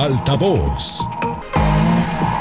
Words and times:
Altavoz. 0.00 1.19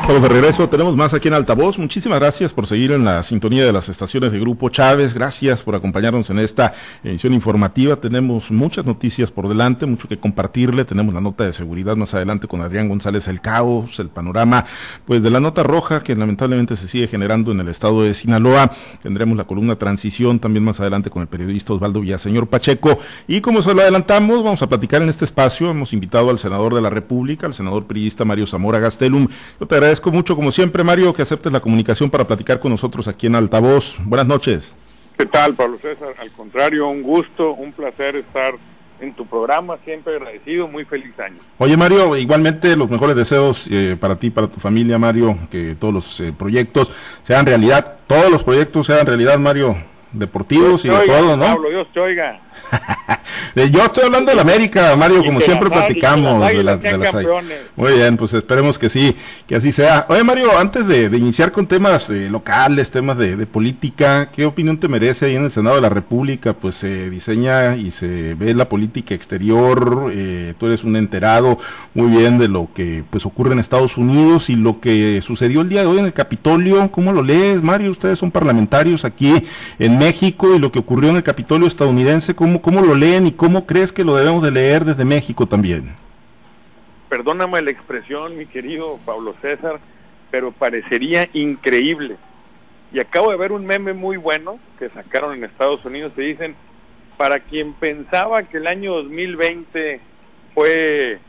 Estamos 0.09 0.28
de 0.28 0.35
regreso, 0.35 0.67
tenemos 0.67 0.97
más 0.97 1.13
aquí 1.13 1.27
en 1.27 1.35
Altavoz. 1.35 1.77
Muchísimas 1.77 2.19
gracias 2.19 2.51
por 2.51 2.66
seguir 2.66 2.93
en 2.93 3.06
la 3.06 3.21
sintonía 3.21 3.63
de 3.63 3.71
las 3.71 3.90
estaciones 3.90 4.32
de 4.32 4.40
Grupo 4.40 4.70
Chávez. 4.70 5.13
Gracias 5.13 5.61
por 5.61 5.75
acompañarnos 5.75 6.32
en 6.32 6.40
esta 6.40 6.74
edición 7.04 7.32
informativa. 7.35 7.95
Tenemos 7.97 8.50
muchas 8.50 8.86
noticias 8.86 9.30
por 9.30 9.48
delante, 9.48 9.86
mucho 9.86 10.07
que 10.07 10.18
compartirle. 10.18 10.84
Tenemos 10.84 11.14
la 11.14 11.21
nota 11.21 11.43
de 11.43 11.54
seguridad 11.54 11.95
más 11.95 12.16
adelante 12.16 12.48
con 12.48 12.63
Adrián 12.63 12.89
González 12.89 13.27
El 13.27 13.39
Caos, 13.39 13.99
el 13.99 14.09
panorama 14.09 14.66
pues 15.05 15.21
de 15.21 15.30
la 15.30 15.39
nota 15.39 15.61
roja 15.61 16.02
que 16.02 16.16
lamentablemente 16.16 16.76
se 16.76 16.88
sigue 16.88 17.07
generando 17.07 17.52
en 17.52 17.59
el 17.59 17.67
estado 17.67 18.02
de 18.02 18.16
Sinaloa. 18.16 18.71
Tendremos 19.03 19.38
la 19.38 19.44
columna 19.44 19.76
Transición 19.76 20.39
también 20.39 20.63
más 20.63 20.80
adelante 20.80 21.12
con 21.12 21.21
el 21.21 21.27
periodista 21.27 21.73
Osvaldo 21.73 22.02
Villaseñor 22.02 22.48
Pacheco. 22.48 22.98
Y 23.27 23.41
como 23.41 23.62
se 23.62 23.76
lo 23.76 23.84
adelantamos, 23.84 24.44
vamos 24.44 24.63
a 24.63 24.67
platicar 24.67 25.03
en 25.03 25.09
este 25.09 25.26
espacio. 25.26 25.70
Hemos 25.70 25.94
invitado 25.94 26.31
al 26.31 26.39
senador 26.39 26.73
de 26.73 26.81
la 26.81 26.89
República, 26.89 27.45
al 27.45 27.53
senador 27.53 27.85
periodista 27.85 28.26
Mario 28.26 28.48
Zamora 28.48 28.80
Gastelum. 28.80 29.27
Yo 29.59 29.67
te 29.67 29.76
agradezco 29.76 29.98
mucho, 30.08 30.35
como 30.35 30.52
siempre, 30.52 30.84
Mario, 30.84 31.13
que 31.13 31.21
aceptes 31.21 31.52
la 31.52 31.59
comunicación 31.59 32.09
para 32.09 32.26
platicar 32.26 32.59
con 32.59 32.71
nosotros 32.71 33.08
aquí 33.08 33.27
en 33.27 33.35
Altavoz. 33.35 33.95
Buenas 33.99 34.27
noches. 34.27 34.75
¿Qué 35.17 35.25
tal, 35.25 35.53
Pablo 35.53 35.77
César? 35.81 36.13
Al 36.17 36.31
contrario, 36.31 36.88
un 36.88 37.03
gusto, 37.03 37.52
un 37.52 37.73
placer 37.73 38.16
estar 38.16 38.53
en 39.02 39.13
tu 39.13 39.25
programa, 39.25 39.77
siempre 39.84 40.16
agradecido, 40.16 40.67
muy 40.67 40.85
feliz 40.85 41.17
año. 41.20 41.39
Oye 41.58 41.77
Mario, 41.77 42.16
igualmente 42.16 42.75
los 42.75 42.89
mejores 42.89 43.16
deseos 43.16 43.67
eh, 43.70 43.98
para 43.99 44.17
ti, 44.17 44.30
para 44.30 44.48
tu 44.48 44.59
familia 44.59 44.98
Mario, 44.98 45.38
que 45.49 45.75
todos 45.75 45.94
los 45.94 46.20
eh, 46.20 46.34
proyectos 46.38 46.91
sean 47.23 47.45
realidad, 47.45 47.97
todos 48.08 48.31
los 48.31 48.44
proyectos 48.44 48.88
sean 48.88 49.05
realidad 49.05 49.38
Mario, 49.39 49.77
deportivos 50.12 50.84
y 50.86 50.90
de 50.90 50.99
todo, 51.05 51.38
¿no? 51.38 51.45
Pablo, 51.45 51.70
Dios 51.70 51.88
te 51.94 51.99
oiga. 51.99 52.40
Yo 53.55 53.84
estoy 53.84 54.05
hablando 54.05 54.31
de 54.31 54.36
la 54.36 54.41
América, 54.41 54.95
Mario, 54.95 55.23
como 55.23 55.41
siempre 55.41 55.70
platicamos. 55.70 56.48
De 56.50 56.63
las, 56.63 56.80
Muy 57.76 57.94
bien, 57.94 58.17
pues 58.17 58.34
esperemos 58.34 58.77
que 58.77 58.90
sí, 58.90 59.16
que 59.48 59.55
así 59.55 59.72
sea. 59.72 60.06
Oye, 60.09 60.23
Mario, 60.23 60.58
antes 60.58 60.88
de, 60.88 61.06
iniciar 61.17 61.52
con 61.52 61.67
temas 61.67 62.09
eh, 62.09 62.30
locales, 62.30 62.92
temas 62.92 63.17
de, 63.17 63.45
política, 63.45 64.30
¿qué 64.31 64.45
opinión 64.45 64.78
te 64.78 64.88
merece 64.88 65.25
ahí 65.25 65.36
en 65.36 65.45
el 65.45 65.52
Senado 65.52 65.75
de 65.75 65.81
la 65.81 65.89
República? 65.89 66.53
Pues 66.53 66.76
se 66.76 67.09
diseña 67.09 67.76
y 67.76 67.92
se 67.92 68.36
ve 68.36 68.53
la 68.53 68.70
política 68.70 69.16
exterior, 69.16 70.11
eh, 70.14 70.53
tú 70.58 70.67
eres 70.67 70.83
un 70.83 70.95
enterado 70.95 71.58
muy 71.94 72.09
bien 72.09 72.38
de 72.38 72.48
lo 72.48 72.70
que 72.73 73.03
pues 73.09 73.26
ocurre 73.26 73.53
en 73.53 73.59
Estados 73.59 73.98
Unidos 73.98 74.50
y 74.50 74.55
lo 74.55 74.80
que 74.80 75.22
sucedió 75.22 75.61
el 75.61 75.70
día 75.70 75.81
de 75.81 75.88
hoy 75.88 76.00
en 76.00 76.05
el 76.05 76.14
Capitolio. 76.14 76.92
¿Cómo 76.92 77.14
lo 77.14 77.23
lees, 77.23 77.61
Mario? 77.61 77.92
Ustedes 77.92 78.20
son 78.20 78.31
parlamentarios 78.31 79.05
aquí 79.05 79.33
en 79.80 79.98
México 80.00 80.55
y 80.55 80.59
lo 80.59 80.72
que 80.72 80.80
ocurrió 80.80 81.09
en 81.09 81.17
el 81.17 81.23
Capitolio 81.23 81.67
estadounidense, 81.67 82.33
¿cómo, 82.33 82.61
cómo 82.61 82.81
lo 82.81 82.95
leen 82.95 83.28
y 83.28 83.33
cómo 83.33 83.66
crees 83.66 83.92
que 83.92 84.05
lo 84.05 84.16
debemos 84.16 84.42
de 84.42 84.52
leer 84.52 84.86
desde 84.86 85.03
México 85.05 85.45
también? 85.45 85.95
Perdóname 87.09 87.61
la 87.61 87.72
expresión, 87.72 88.38
mi 88.38 88.45
querido 88.45 88.97
Pablo 89.05 89.36
César, 89.42 89.80
pero 90.31 90.52
parecería 90.52 91.30
increíble. 91.33 92.16
Y 92.94 93.00
acabo 93.00 93.31
de 93.31 93.38
ver 93.38 93.52
un 93.52 93.66
meme 93.66 93.94
muy 93.94 94.17
bueno 94.17 94.59
que 94.80 94.89
sacaron 94.89 95.36
en 95.36 95.44
Estados 95.44 95.83
Unidos. 95.86 96.14
Se 96.16 96.22
dicen, 96.22 96.55
para 97.17 97.39
quien 97.42 97.73
pensaba 97.73 98.44
que 98.44 98.58
el 98.58 98.67
año 98.67 98.94
2020 98.95 100.00
fue, 100.55 101.20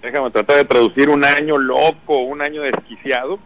déjame 0.00 0.30
tratar 0.30 0.56
de 0.56 0.64
traducir, 0.64 1.10
un 1.10 1.24
año 1.24 1.58
loco, 1.58 2.18
un 2.18 2.40
año 2.40 2.62
desquiciado, 2.62 3.40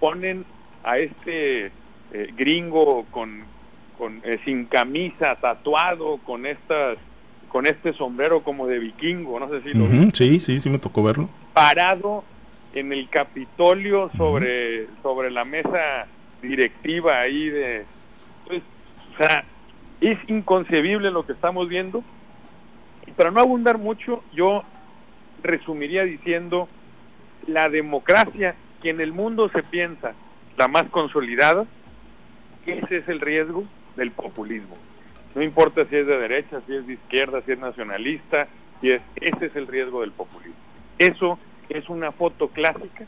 ponen 0.00 0.44
a 0.82 0.98
este 0.98 1.70
eh, 2.12 2.32
gringo 2.36 3.04
con, 3.10 3.42
con 3.96 4.20
eh, 4.24 4.38
sin 4.44 4.66
camisa, 4.66 5.36
tatuado, 5.36 6.18
con 6.18 6.46
estas 6.46 6.98
con 7.48 7.66
este 7.66 7.94
sombrero 7.94 8.42
como 8.42 8.66
de 8.66 8.78
vikingo, 8.78 9.40
no 9.40 9.48
sé 9.48 9.62
si 9.62 9.72
lo 9.72 9.86
Sí, 10.12 10.38
sí, 10.38 10.60
sí 10.60 10.68
me 10.68 10.78
tocó 10.78 11.02
verlo. 11.02 11.30
Parado 11.54 12.22
en 12.74 12.92
el 12.92 13.08
Capitolio 13.08 14.10
sobre 14.16 14.86
sobre 15.02 15.30
la 15.30 15.46
mesa 15.46 16.06
directiva 16.42 17.20
ahí 17.20 17.48
de 17.48 17.86
pues, 18.46 18.62
o 19.14 19.16
sea, 19.16 19.44
es 20.00 20.18
inconcebible 20.28 21.10
lo 21.10 21.26
que 21.26 21.32
estamos 21.32 21.68
viendo. 21.68 22.04
Y 23.06 23.12
para 23.12 23.30
no 23.30 23.40
abundar 23.40 23.78
mucho, 23.78 24.22
yo 24.32 24.62
resumiría 25.42 26.04
diciendo 26.04 26.68
la 27.46 27.68
democracia 27.68 28.54
que 28.82 28.90
en 28.90 29.00
el 29.00 29.12
mundo 29.12 29.50
se 29.50 29.62
piensa 29.62 30.12
la 30.56 30.68
más 30.68 30.84
consolidada, 30.90 31.66
ese 32.72 32.98
es 32.98 33.08
el 33.08 33.20
riesgo 33.20 33.64
del 33.96 34.10
populismo. 34.10 34.76
No 35.34 35.42
importa 35.42 35.84
si 35.84 35.96
es 35.96 36.06
de 36.06 36.18
derecha, 36.18 36.60
si 36.66 36.74
es 36.74 36.86
de 36.86 36.94
izquierda, 36.94 37.42
si 37.44 37.52
es 37.52 37.58
nacionalista, 37.58 38.48
si 38.80 38.90
es, 38.90 39.02
ese 39.16 39.46
es 39.46 39.56
el 39.56 39.66
riesgo 39.66 40.00
del 40.00 40.12
populismo. 40.12 40.56
Eso 40.98 41.38
es 41.68 41.88
una 41.88 42.12
foto 42.12 42.48
clásica 42.48 43.06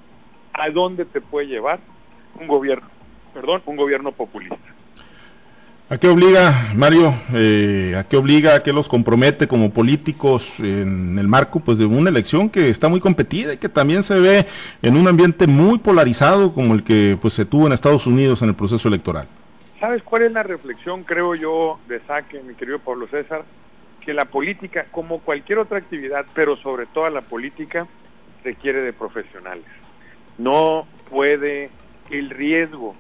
a 0.53 0.71
dónde 0.71 1.05
te 1.05 1.21
puede 1.21 1.49
llevar 1.49 1.81
un 2.39 2.47
gobierno, 2.47 2.89
perdón, 3.35 3.63
un 3.67 3.77
gobierno 3.77 4.13
populista. 4.13 4.57
¿A 5.89 5.99
qué 5.99 6.07
obliga, 6.07 6.71
Mario? 6.77 7.13
Eh, 7.35 7.97
¿A 7.99 8.05
qué 8.05 8.17
obliga, 8.17 8.55
a 8.55 8.63
qué 8.63 8.73
los 8.73 8.89
compromete 8.89 9.49
como 9.49 9.71
políticos 9.71 10.49
en 10.61 11.19
el 11.19 11.27
marco 11.27 11.59
pues, 11.59 11.79
de 11.79 11.85
una 11.85 12.11
elección 12.11 12.49
que 12.49 12.69
está 12.69 12.89
muy 12.89 13.01
competida 13.01 13.55
y 13.55 13.57
que 13.57 13.69
también 13.69 14.05
se 14.05 14.15
ve 14.21 14.47
en 14.83 14.97
un 14.97 15.09
ambiente 15.09 15.49
muy 15.49 15.79
polarizado 15.79 16.55
como 16.55 16.75
el 16.75 16.85
que 16.85 17.19
pues, 17.21 17.35
se 17.35 17.45
tuvo 17.45 17.67
en 17.67 17.73
Estados 17.73 18.07
Unidos 18.07 18.41
en 18.43 18.51
el 18.51 18.55
proceso 18.55 18.87
electoral? 18.87 19.27
¿Sabes 19.81 20.03
cuál 20.03 20.25
es 20.25 20.33
la 20.33 20.43
reflexión, 20.43 21.05
creo 21.05 21.35
yo, 21.35 21.79
de 21.89 22.01
saque, 22.01 22.43
mi 22.43 22.55
querido 22.55 22.79
Pablo 22.81 23.09
César? 23.09 23.45
Que 24.03 24.13
la 24.13 24.27
política, 24.27 24.87
como 24.91 25.21
cualquier 25.21 25.59
otra 25.59 25.79
actividad, 25.79 26.27
pero 26.35 26.57
sobre 26.59 26.85
todo 26.85 27.09
la 27.09 27.23
política, 27.23 27.87
requiere 28.45 28.83
de 28.83 28.93
profesionales. 28.93 29.65
No 30.37 30.87
puede 31.09 31.71
el 32.11 32.29
riesgo 32.29 32.95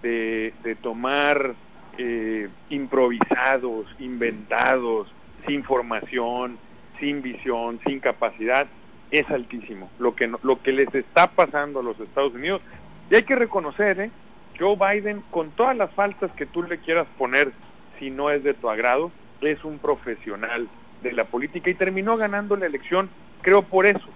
de, 0.00 0.54
tomar 0.80 1.54
eh, 1.98 2.48
improvisados, 2.70 3.86
inventados, 3.98 5.12
sin 5.46 5.62
formación, 5.62 6.56
sin 7.00 7.20
visión, 7.20 7.80
sin 7.86 8.00
capacidad, 8.00 8.66
es 9.10 9.28
altísimo. 9.28 9.90
Lo 9.98 10.14
que, 10.14 10.32
lo 10.42 10.62
que 10.62 10.72
les 10.72 10.94
está 10.94 11.26
pasando 11.26 11.80
a 11.80 11.82
los 11.82 12.00
Estados 12.00 12.32
Unidos, 12.32 12.62
y 13.10 13.14
hay 13.14 13.24
que 13.24 13.36
reconocer, 13.36 14.00
¿eh? 14.00 14.10
Joe 14.58 14.76
Biden, 14.76 15.22
con 15.30 15.50
todas 15.50 15.76
las 15.76 15.90
faltas 15.92 16.30
que 16.32 16.46
tú 16.46 16.62
le 16.62 16.78
quieras 16.78 17.06
poner, 17.18 17.52
si 17.98 18.10
no 18.10 18.30
es 18.30 18.42
de 18.44 18.54
tu 18.54 18.68
agrado, 18.68 19.10
es 19.40 19.64
un 19.64 19.78
profesional 19.78 20.68
de 21.02 21.12
la 21.12 21.24
política 21.24 21.70
y 21.70 21.74
terminó 21.74 22.16
ganando 22.16 22.56
la 22.56 22.66
elección, 22.66 23.10
creo 23.42 23.62
por 23.62 23.86
eso. 23.86 24.06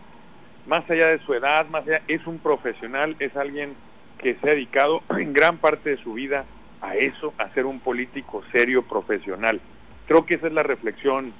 Más 0.66 0.88
allá 0.90 1.08
de 1.08 1.18
su 1.20 1.34
edad, 1.34 1.66
más 1.68 1.86
allá, 1.86 2.02
es 2.08 2.26
un 2.26 2.38
profesional, 2.38 3.16
es 3.18 3.36
alguien 3.36 3.74
que 4.18 4.34
se 4.34 4.50
ha 4.50 4.54
dedicado 4.54 5.02
en 5.18 5.32
gran 5.32 5.58
parte 5.58 5.90
de 5.90 6.02
su 6.02 6.14
vida 6.14 6.44
a 6.80 6.96
eso, 6.96 7.34
a 7.38 7.48
ser 7.50 7.66
un 7.66 7.80
político 7.80 8.42
serio, 8.52 8.82
profesional. 8.82 9.60
Creo 10.06 10.24
que 10.24 10.34
esa 10.34 10.46
es 10.46 10.52
la 10.52 10.62
reflexión, 10.62 11.32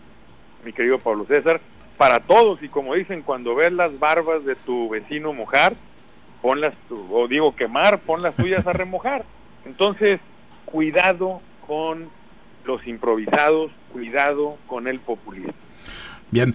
mi 0.65 0.73
querido 0.73 0.99
Pablo 0.99 1.25
César, 1.27 1.61
para 1.97 2.21
todos. 2.21 2.63
Y 2.63 2.69
como 2.69 2.95
dicen, 2.95 3.23
cuando 3.23 3.55
ves 3.55 3.73
las 3.73 3.99
barbas 3.99 4.45
de 4.45 4.57
tu 4.57 4.89
vecino 4.89 5.33
mojar, 5.33 5.75
ponlas, 6.43 6.75
o 7.11 7.29
digo 7.29 7.55
quemar, 7.55 8.01
pon 8.01 8.23
las 8.23 8.35
tuyas 8.37 8.67
a 8.67 8.73
remojar. 8.73 9.25
Entonces, 9.65 10.21
cuidado 10.65 11.41
con 11.67 12.09
los 12.65 12.87
improvisados, 12.87 13.71
cuidado 13.93 14.57
con 14.67 14.87
el 14.87 15.01
populismo. 15.01 15.55
Bien. 16.31 16.55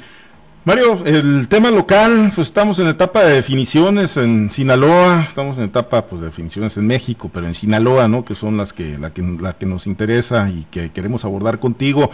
Mario, 0.65 1.03
el 1.05 1.49
tema 1.49 1.71
local, 1.71 2.31
pues 2.33 2.47
estamos 2.47 2.79
en 2.79 2.87
etapa 2.87 3.25
de 3.25 3.35
definiciones 3.35 4.15
en 4.15 4.49
Sinaloa, 4.49 5.21
estamos 5.27 5.57
en 5.57 5.65
etapa 5.65 6.05
pues, 6.05 6.21
de 6.21 6.27
definiciones 6.27 6.77
en 6.77 6.87
México, 6.87 7.29
pero 7.33 7.47
en 7.47 7.53
Sinaloa, 7.53 8.07
¿no? 8.07 8.23
Que 8.23 8.33
son 8.33 8.55
las 8.55 8.71
que, 8.71 8.97
la 8.97 9.11
que, 9.11 9.21
la 9.21 9.57
que 9.57 9.65
nos 9.65 9.87
interesa 9.87 10.49
y 10.49 10.65
que 10.71 10.91
queremos 10.91 11.25
abordar 11.25 11.59
contigo. 11.59 12.11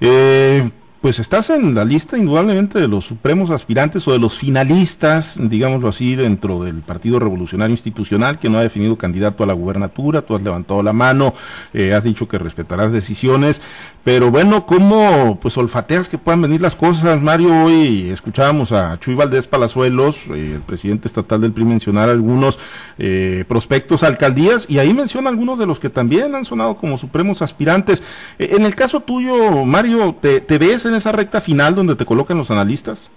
Eh, 0.00 0.70
pues 1.00 1.18
estás 1.18 1.48
en 1.48 1.74
la 1.74 1.84
lista 1.84 2.18
indudablemente 2.18 2.78
de 2.78 2.86
los 2.86 3.06
supremos 3.06 3.50
aspirantes 3.50 4.06
o 4.06 4.12
de 4.12 4.18
los 4.18 4.36
finalistas, 4.36 5.38
digámoslo 5.40 5.88
así, 5.88 6.14
dentro 6.14 6.62
del 6.62 6.82
Partido 6.82 7.18
Revolucionario 7.18 7.72
Institucional, 7.72 8.38
que 8.38 8.50
no 8.50 8.58
ha 8.58 8.62
definido 8.62 8.98
candidato 8.98 9.42
a 9.42 9.46
la 9.46 9.54
gubernatura, 9.54 10.22
tú 10.22 10.34
has 10.34 10.42
levantado 10.42 10.82
la 10.82 10.92
mano, 10.92 11.32
eh, 11.72 11.94
has 11.94 12.04
dicho 12.04 12.28
que 12.28 12.38
respetarás 12.38 12.92
decisiones, 12.92 13.62
pero 14.02 14.30
bueno, 14.30 14.64
¿cómo 14.64 15.38
pues 15.42 15.58
olfateas 15.58 16.08
que 16.08 16.16
puedan 16.16 16.40
venir 16.40 16.62
las 16.62 16.74
cosas? 16.74 17.20
Mario, 17.20 17.64
hoy 17.64 18.08
escuchábamos 18.08 18.72
a 18.72 18.98
Chuy 18.98 19.14
Valdés 19.14 19.46
Palazuelos, 19.46 20.16
eh, 20.30 20.52
el 20.54 20.62
presidente 20.62 21.06
estatal 21.06 21.42
del 21.42 21.52
PRI, 21.52 21.66
mencionar 21.66 22.08
algunos 22.08 22.58
eh, 22.96 23.44
prospectos 23.46 24.02
alcaldías 24.02 24.64
y 24.70 24.78
ahí 24.78 24.94
menciona 24.94 25.28
algunos 25.28 25.58
de 25.58 25.66
los 25.66 25.78
que 25.78 25.90
también 25.90 26.34
han 26.34 26.46
sonado 26.46 26.78
como 26.78 26.96
supremos 26.96 27.42
aspirantes. 27.42 28.02
Eh, 28.38 28.54
en 28.56 28.64
el 28.64 28.74
caso 28.74 29.00
tuyo, 29.00 29.66
Mario, 29.66 30.16
¿te, 30.18 30.40
ves 30.58 30.86
en 30.90 30.96
esa 30.96 31.12
recta 31.12 31.40
final 31.40 31.74
donde 31.74 31.96
te 31.96 32.04
colocan 32.04 32.36
los 32.36 32.50
analistas? 32.50 33.10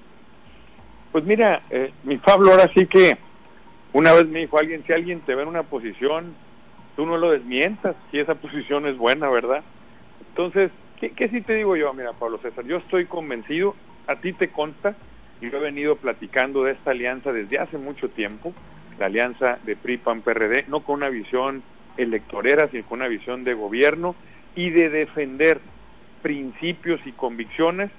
Pues 1.12 1.26
mira, 1.26 1.62
mi 2.04 2.18
Pablo, 2.18 2.52
ahora 2.52 2.72
sí 2.74 2.88
que 2.88 3.18
una 3.94 4.14
vez 4.14 4.28
me 4.28 4.40
dijo 4.40 4.58
alguien, 4.58 4.84
si 4.86 4.94
alguien 4.94 5.20
te 5.22 5.36
ve 5.36 5.44
en 5.44 5.50
una 5.50 5.64
posición, 5.64 6.34
tú 6.96 7.06
no 7.06 7.18
lo 7.18 7.32
desmientas, 7.32 7.96
si 8.10 8.20
esa 8.20 8.34
posición 8.36 8.88
es 8.88 8.98
buena, 8.98 9.30
¿verdad? 9.30 9.64
Entonces, 10.30 10.72
¿qué, 11.00 11.12
¿qué, 11.12 11.30
sí 11.30 11.42
te 11.42 11.54
digo 11.54 11.76
yo? 11.76 11.94
Mira, 11.94 12.14
Pablo 12.14 12.40
César, 12.40 12.66
yo 12.66 12.78
estoy 12.78 13.06
convencido, 13.06 13.76
a 14.08 14.16
ti 14.16 14.34
te 14.34 14.50
consta, 14.50 14.96
y 15.42 15.52
yo 15.52 15.58
he 15.58 15.62
venido 15.62 15.98
platicando 15.98 16.64
de 16.64 16.72
esta 16.72 16.92
alianza 16.92 17.32
desde 17.32 17.60
hace 17.60 17.78
mucho 17.78 18.10
tiempo, 18.10 18.54
la 18.98 19.06
alianza 19.08 19.60
de 19.64 19.76
PRI-PAN-PRD, 19.76 20.66
no 20.68 20.80
con 20.80 20.96
una 20.96 21.10
visión 21.10 21.62
electorera, 21.98 22.70
sino 22.70 22.86
con 22.86 23.00
una 23.00 23.08
visión 23.08 23.44
de 23.44 23.54
gobierno 23.54 24.16
y 24.56 24.72
de 24.72 24.90
defender 24.90 25.60
principios 26.24 27.00
y 27.06 27.12
convicciones 27.12 27.92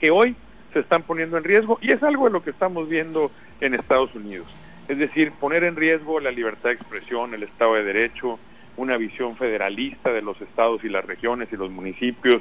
que 0.00 0.10
hoy 0.10 0.34
se 0.72 0.78
están 0.80 1.02
poniendo 1.02 1.36
en 1.36 1.44
riesgo 1.44 1.78
y 1.82 1.92
es 1.92 2.02
algo 2.02 2.24
de 2.24 2.30
lo 2.30 2.42
que 2.42 2.50
estamos 2.50 2.88
viendo 2.88 3.30
en 3.60 3.74
Estados 3.74 4.14
Unidos. 4.14 4.46
Es 4.88 4.96
decir, 4.96 5.32
poner 5.32 5.64
en 5.64 5.76
riesgo 5.76 6.20
la 6.20 6.30
libertad 6.30 6.70
de 6.70 6.76
expresión, 6.76 7.34
el 7.34 7.42
Estado 7.42 7.74
de 7.74 7.84
Derecho, 7.84 8.38
una 8.76 8.96
visión 8.96 9.36
federalista 9.36 10.12
de 10.12 10.22
los 10.22 10.40
estados 10.40 10.84
y 10.84 10.88
las 10.88 11.04
regiones 11.04 11.48
y 11.52 11.56
los 11.56 11.70
municipios, 11.70 12.40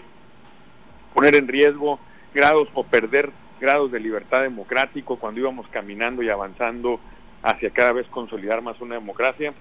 poner 1.14 1.36
en 1.36 1.48
riesgo 1.48 2.00
grados 2.34 2.68
o 2.74 2.84
perder 2.84 3.32
grados 3.60 3.92
de 3.92 4.00
libertad 4.00 4.42
democrático 4.42 5.18
cuando 5.18 5.40
íbamos 5.40 5.68
caminando 5.70 6.22
y 6.22 6.30
avanzando 6.30 7.00
hacia 7.42 7.70
cada 7.72 7.94
vez 7.94 8.06
consolidar 8.08 8.62
más 8.62 8.80
una 8.82 8.96
democracia. 8.96 9.54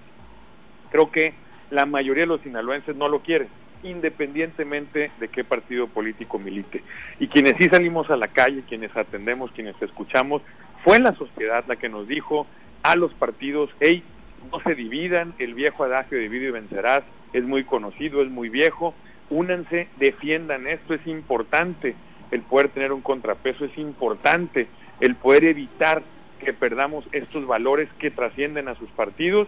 Creo 0.91 1.11
que 1.11 1.33
la 1.71 1.85
mayoría 1.85 2.23
de 2.23 2.27
los 2.27 2.41
sinaloenses 2.41 2.95
no 2.95 3.07
lo 3.07 3.21
quieren, 3.21 3.47
independientemente 3.85 5.11
de 5.19 5.27
qué 5.27 5.43
partido 5.43 5.87
político 5.87 6.39
milite. 6.39 6.83
Y 7.19 7.27
quienes 7.27 7.55
sí 7.57 7.69
salimos 7.69 8.09
a 8.09 8.17
la 8.17 8.27
calle, 8.27 8.63
quienes 8.67 8.95
atendemos, 8.95 9.51
quienes 9.51 9.79
escuchamos, 9.81 10.41
fue 10.83 10.99
la 10.99 11.13
sociedad 11.15 11.63
la 11.67 11.75
que 11.75 11.89
nos 11.89 12.07
dijo 12.07 12.47
a 12.83 12.95
los 12.95 13.13
partidos, 13.13 13.69
hey, 13.79 14.03
no 14.51 14.59
se 14.61 14.75
dividan, 14.75 15.33
el 15.39 15.53
viejo 15.53 15.83
adagio 15.83 16.17
de 16.17 16.23
divide 16.23 16.49
y 16.49 16.51
vencerás 16.51 17.03
es 17.33 17.43
muy 17.43 17.63
conocido, 17.63 18.21
es 18.21 18.29
muy 18.29 18.49
viejo, 18.49 18.93
únanse, 19.29 19.87
defiendan 19.97 20.67
esto, 20.67 20.93
es 20.93 21.05
importante 21.07 21.95
el 22.31 22.41
poder 22.41 22.69
tener 22.69 22.91
un 22.91 23.01
contrapeso, 23.01 23.65
es 23.65 23.77
importante 23.77 24.67
el 24.99 25.15
poder 25.15 25.45
evitar 25.45 26.03
que 26.39 26.53
perdamos 26.53 27.05
estos 27.11 27.45
valores 27.47 27.89
que 27.97 28.11
trascienden 28.11 28.67
a 28.67 28.75
sus 28.75 28.89
partidos. 28.91 29.47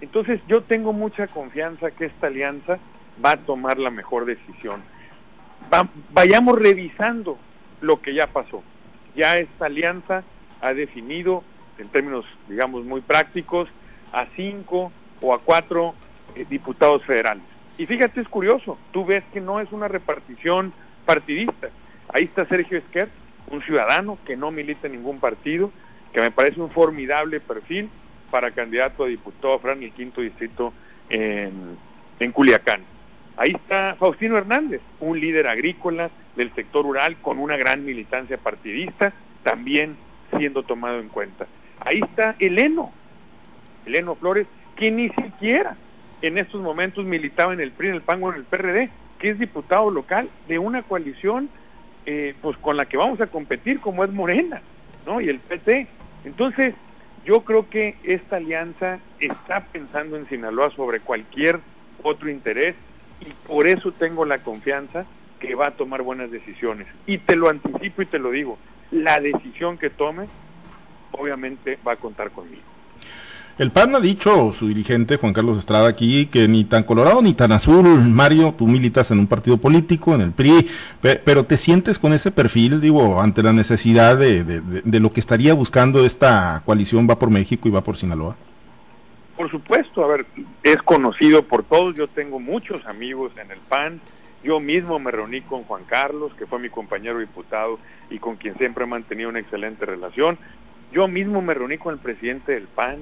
Entonces 0.00 0.40
yo 0.48 0.62
tengo 0.62 0.92
mucha 0.92 1.26
confianza 1.26 1.90
que 1.90 2.06
esta 2.06 2.28
alianza 2.28 2.78
va 3.24 3.32
a 3.32 3.36
tomar 3.36 3.78
la 3.78 3.90
mejor 3.90 4.24
decisión. 4.24 4.82
vayamos 6.12 6.58
revisando 6.58 7.38
lo 7.80 8.00
que 8.00 8.14
ya 8.14 8.26
pasó. 8.26 8.62
Ya 9.16 9.38
esta 9.38 9.66
alianza 9.66 10.24
ha 10.60 10.74
definido, 10.74 11.42
en 11.78 11.88
términos, 11.88 12.24
digamos, 12.48 12.84
muy 12.84 13.00
prácticos, 13.00 13.68
a 14.12 14.26
cinco 14.36 14.92
o 15.20 15.34
a 15.34 15.38
cuatro 15.38 15.94
eh, 16.34 16.44
diputados 16.48 17.04
federales. 17.04 17.44
Y 17.78 17.86
fíjate, 17.86 18.20
es 18.20 18.28
curioso, 18.28 18.78
tú 18.92 19.04
ves 19.04 19.24
que 19.32 19.40
no 19.40 19.60
es 19.60 19.72
una 19.72 19.88
repartición 19.88 20.72
partidista. 21.06 21.70
Ahí 22.12 22.24
está 22.24 22.44
Sergio 22.46 22.78
Esquer, 22.78 23.08
un 23.50 23.62
ciudadano 23.62 24.18
que 24.26 24.36
no 24.36 24.50
milita 24.50 24.86
en 24.86 24.94
ningún 24.94 25.18
partido, 25.18 25.70
que 26.12 26.20
me 26.20 26.30
parece 26.30 26.60
un 26.60 26.70
formidable 26.70 27.40
perfil 27.40 27.88
para 28.30 28.50
candidato 28.50 29.04
a 29.04 29.08
diputado 29.08 29.58
Fran 29.58 29.82
el 29.82 29.92
quinto 29.92 30.20
distrito 30.20 30.72
en, 31.08 31.52
en 32.18 32.32
Culiacán. 32.32 32.82
Ahí 33.36 33.52
está 33.52 33.96
Faustino 33.98 34.36
Hernández, 34.36 34.80
un 35.00 35.18
líder 35.18 35.46
agrícola 35.46 36.10
del 36.36 36.52
sector 36.54 36.84
rural 36.84 37.16
con 37.22 37.38
una 37.38 37.56
gran 37.56 37.84
militancia 37.84 38.36
partidista, 38.36 39.12
también 39.42 39.96
siendo 40.36 40.62
tomado 40.62 41.00
en 41.00 41.08
cuenta. 41.08 41.46
Ahí 41.80 42.00
está 42.00 42.36
Eleno, 42.38 42.92
Eleno 43.86 44.14
Flores, 44.14 44.46
que 44.76 44.90
ni 44.90 45.08
siquiera 45.10 45.76
en 46.22 46.38
estos 46.38 46.60
momentos 46.60 47.04
militaba 47.04 47.52
en 47.52 47.60
el 47.60 47.72
PRI, 47.72 47.88
en 47.88 47.94
el 47.94 48.02
PAN 48.02 48.22
o 48.22 48.30
en 48.30 48.36
el 48.36 48.44
PRD, 48.44 48.90
que 49.18 49.30
es 49.30 49.38
diputado 49.38 49.90
local 49.90 50.28
de 50.48 50.58
una 50.58 50.82
coalición 50.82 51.48
eh, 52.06 52.34
pues 52.40 52.56
con 52.58 52.76
la 52.76 52.86
que 52.86 52.96
vamos 52.96 53.20
a 53.20 53.26
competir 53.26 53.80
como 53.80 54.04
es 54.04 54.10
Morena, 54.10 54.62
¿no? 55.06 55.20
Y 55.20 55.28
el 55.28 55.38
PT. 55.38 55.86
Entonces, 56.24 56.74
yo 57.24 57.42
creo 57.42 57.68
que 57.68 57.96
esta 58.02 58.36
alianza 58.36 58.98
está 59.18 59.60
pensando 59.60 60.16
en 60.16 60.28
Sinaloa 60.28 60.70
sobre 60.70 61.00
cualquier 61.00 61.60
otro 62.02 62.30
interés 62.30 62.74
y 63.20 63.32
por 63.46 63.66
eso 63.66 63.92
tengo 63.92 64.24
la 64.24 64.38
confianza 64.38 65.04
que 65.38 65.54
va 65.54 65.68
a 65.68 65.70
tomar 65.72 66.02
buenas 66.02 66.30
decisiones. 66.30 66.86
Y 67.06 67.18
te 67.18 67.36
lo 67.36 67.48
anticipo 67.48 68.02
y 68.02 68.06
te 68.06 68.18
lo 68.18 68.30
digo, 68.30 68.58
la 68.90 69.20
decisión 69.20 69.78
que 69.78 69.90
tome 69.90 70.26
obviamente 71.12 71.78
va 71.86 71.92
a 71.92 71.96
contar 71.96 72.30
conmigo. 72.30 72.62
El 73.58 73.72
PAN 73.72 73.94
ha 73.94 74.00
dicho, 74.00 74.54
su 74.54 74.68
dirigente 74.68 75.18
Juan 75.18 75.34
Carlos 75.34 75.58
Estrada 75.58 75.86
aquí, 75.86 76.26
que 76.26 76.48
ni 76.48 76.64
tan 76.64 76.82
colorado 76.82 77.20
ni 77.20 77.34
tan 77.34 77.52
azul, 77.52 77.84
Mario, 78.00 78.54
tú 78.56 78.66
militas 78.66 79.10
en 79.10 79.18
un 79.18 79.26
partido 79.26 79.58
político, 79.58 80.14
en 80.14 80.22
el 80.22 80.32
PRI, 80.32 80.66
pero 81.02 81.44
te 81.44 81.58
sientes 81.58 81.98
con 81.98 82.14
ese 82.14 82.30
perfil, 82.30 82.80
digo, 82.80 83.20
ante 83.20 83.42
la 83.42 83.52
necesidad 83.52 84.16
de, 84.16 84.44
de, 84.44 85.00
lo 85.00 85.12
que 85.12 85.20
estaría 85.20 85.52
buscando 85.52 86.06
esta 86.06 86.62
coalición 86.64 87.06
Va 87.10 87.18
por 87.18 87.28
México 87.28 87.68
y 87.68 87.70
Va 87.70 87.84
por 87.84 87.98
Sinaloa. 87.98 88.34
Por 89.40 89.50
supuesto, 89.50 90.04
a 90.04 90.06
ver, 90.06 90.26
es 90.62 90.76
conocido 90.82 91.42
por 91.42 91.62
todos, 91.62 91.96
yo 91.96 92.08
tengo 92.08 92.38
muchos 92.38 92.84
amigos 92.84 93.32
en 93.38 93.50
el 93.50 93.58
PAN, 93.58 93.98
yo 94.44 94.60
mismo 94.60 94.98
me 94.98 95.10
reuní 95.10 95.40
con 95.40 95.64
Juan 95.64 95.84
Carlos, 95.84 96.34
que 96.34 96.44
fue 96.44 96.58
mi 96.58 96.68
compañero 96.68 97.18
diputado 97.18 97.78
y 98.10 98.18
con 98.18 98.36
quien 98.36 98.58
siempre 98.58 98.84
he 98.84 98.86
mantenido 98.86 99.30
una 99.30 99.38
excelente 99.38 99.86
relación. 99.86 100.36
Yo 100.92 101.08
mismo 101.08 101.40
me 101.40 101.54
reuní 101.54 101.78
con 101.78 101.94
el 101.94 102.00
presidente 102.00 102.52
del 102.52 102.66
PAN, 102.66 102.98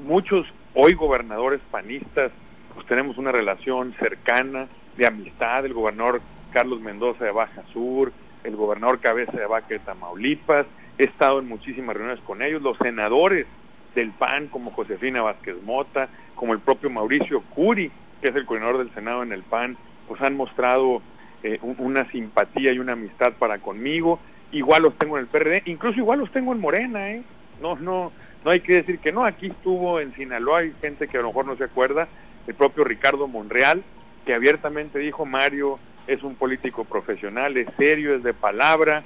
muchos 0.00 0.46
hoy 0.74 0.92
gobernadores 0.92 1.62
panistas, 1.70 2.30
pues 2.74 2.86
tenemos 2.86 3.16
una 3.16 3.32
relación 3.32 3.94
cercana 3.98 4.68
de 4.98 5.06
amistad, 5.06 5.64
el 5.64 5.72
gobernador 5.72 6.20
Carlos 6.52 6.82
Mendoza 6.82 7.24
de 7.24 7.30
Baja 7.30 7.62
Sur, 7.72 8.12
el 8.42 8.54
gobernador 8.54 9.00
Cabeza 9.00 9.32
de 9.32 9.46
Vaca 9.46 9.68
de 9.68 9.78
Tamaulipas, 9.78 10.66
he 10.98 11.04
estado 11.04 11.38
en 11.38 11.48
muchísimas 11.48 11.96
reuniones 11.96 12.22
con 12.22 12.42
ellos, 12.42 12.60
los 12.60 12.76
senadores 12.76 13.46
del 13.94 14.10
PAN 14.10 14.48
como 14.48 14.70
Josefina 14.72 15.22
Vázquez 15.22 15.62
Mota, 15.62 16.08
como 16.34 16.52
el 16.52 16.60
propio 16.60 16.90
Mauricio 16.90 17.42
Curi, 17.54 17.90
que 18.20 18.28
es 18.28 18.36
el 18.36 18.46
coordinador 18.46 18.78
del 18.78 18.94
Senado 18.94 19.22
en 19.22 19.32
el 19.32 19.42
PAN, 19.42 19.76
pues 20.08 20.20
han 20.20 20.36
mostrado 20.36 21.02
eh, 21.42 21.58
una 21.60 22.10
simpatía 22.10 22.72
y 22.72 22.78
una 22.78 22.92
amistad 22.92 23.34
para 23.34 23.58
conmigo, 23.58 24.18
igual 24.52 24.82
los 24.82 24.96
tengo 24.96 25.18
en 25.18 25.22
el 25.22 25.28
PRD, 25.28 25.62
incluso 25.66 25.98
igual 25.98 26.20
los 26.20 26.30
tengo 26.32 26.52
en 26.52 26.60
Morena, 26.60 27.10
¿eh? 27.10 27.22
No, 27.60 27.76
no, 27.76 28.12
no 28.44 28.50
hay 28.50 28.60
que 28.60 28.76
decir 28.76 28.98
que 28.98 29.12
no, 29.12 29.24
aquí 29.24 29.46
estuvo 29.46 30.00
en 30.00 30.14
Sinaloa, 30.14 30.60
hay 30.60 30.72
gente 30.80 31.08
que 31.08 31.18
a 31.18 31.20
lo 31.20 31.28
mejor 31.28 31.46
no 31.46 31.56
se 31.56 31.64
acuerda, 31.64 32.08
el 32.46 32.54
propio 32.54 32.84
Ricardo 32.84 33.28
Monreal, 33.28 33.82
que 34.26 34.34
abiertamente 34.34 34.98
dijo 34.98 35.24
Mario 35.26 35.78
es 36.06 36.22
un 36.22 36.34
político 36.34 36.84
profesional, 36.84 37.56
es 37.56 37.68
serio, 37.76 38.14
es 38.14 38.22
de 38.22 38.34
palabra, 38.34 39.04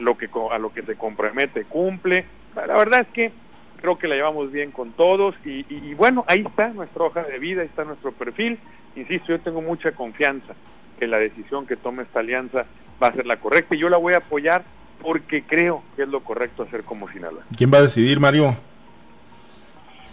lo 0.00 0.16
que, 0.16 0.28
a 0.50 0.58
lo 0.58 0.72
que 0.72 0.82
se 0.82 0.96
compromete 0.96 1.64
cumple. 1.64 2.24
La 2.54 2.76
verdad 2.76 3.00
es 3.00 3.08
que 3.08 3.32
creo 3.80 3.96
que 3.96 4.08
la 4.08 4.16
llevamos 4.16 4.52
bien 4.52 4.70
con 4.70 4.92
todos 4.92 5.34
y, 5.44 5.64
y, 5.68 5.94
bueno, 5.94 6.24
ahí 6.28 6.44
está 6.46 6.68
nuestra 6.68 7.04
hoja 7.04 7.22
de 7.22 7.38
vida, 7.38 7.62
ahí 7.62 7.68
está 7.68 7.84
nuestro 7.84 8.12
perfil. 8.12 8.58
Insisto, 8.96 9.28
yo 9.28 9.40
tengo 9.40 9.62
mucha 9.62 9.92
confianza 9.92 10.54
que 10.98 11.06
la 11.06 11.18
decisión 11.18 11.66
que 11.66 11.76
tome 11.76 12.02
esta 12.02 12.20
alianza 12.20 12.66
va 13.02 13.08
a 13.08 13.12
ser 13.12 13.26
la 13.26 13.38
correcta 13.38 13.74
y 13.74 13.78
yo 13.78 13.88
la 13.88 13.96
voy 13.96 14.14
a 14.14 14.18
apoyar 14.18 14.64
porque 15.00 15.42
creo 15.42 15.82
que 15.94 16.02
es 16.02 16.08
lo 16.08 16.20
correcto 16.20 16.64
hacer 16.64 16.82
como 16.82 17.08
Sinaloa. 17.10 17.44
¿Quién 17.56 17.72
va 17.72 17.78
a 17.78 17.82
decidir, 17.82 18.18
Mario? 18.18 18.56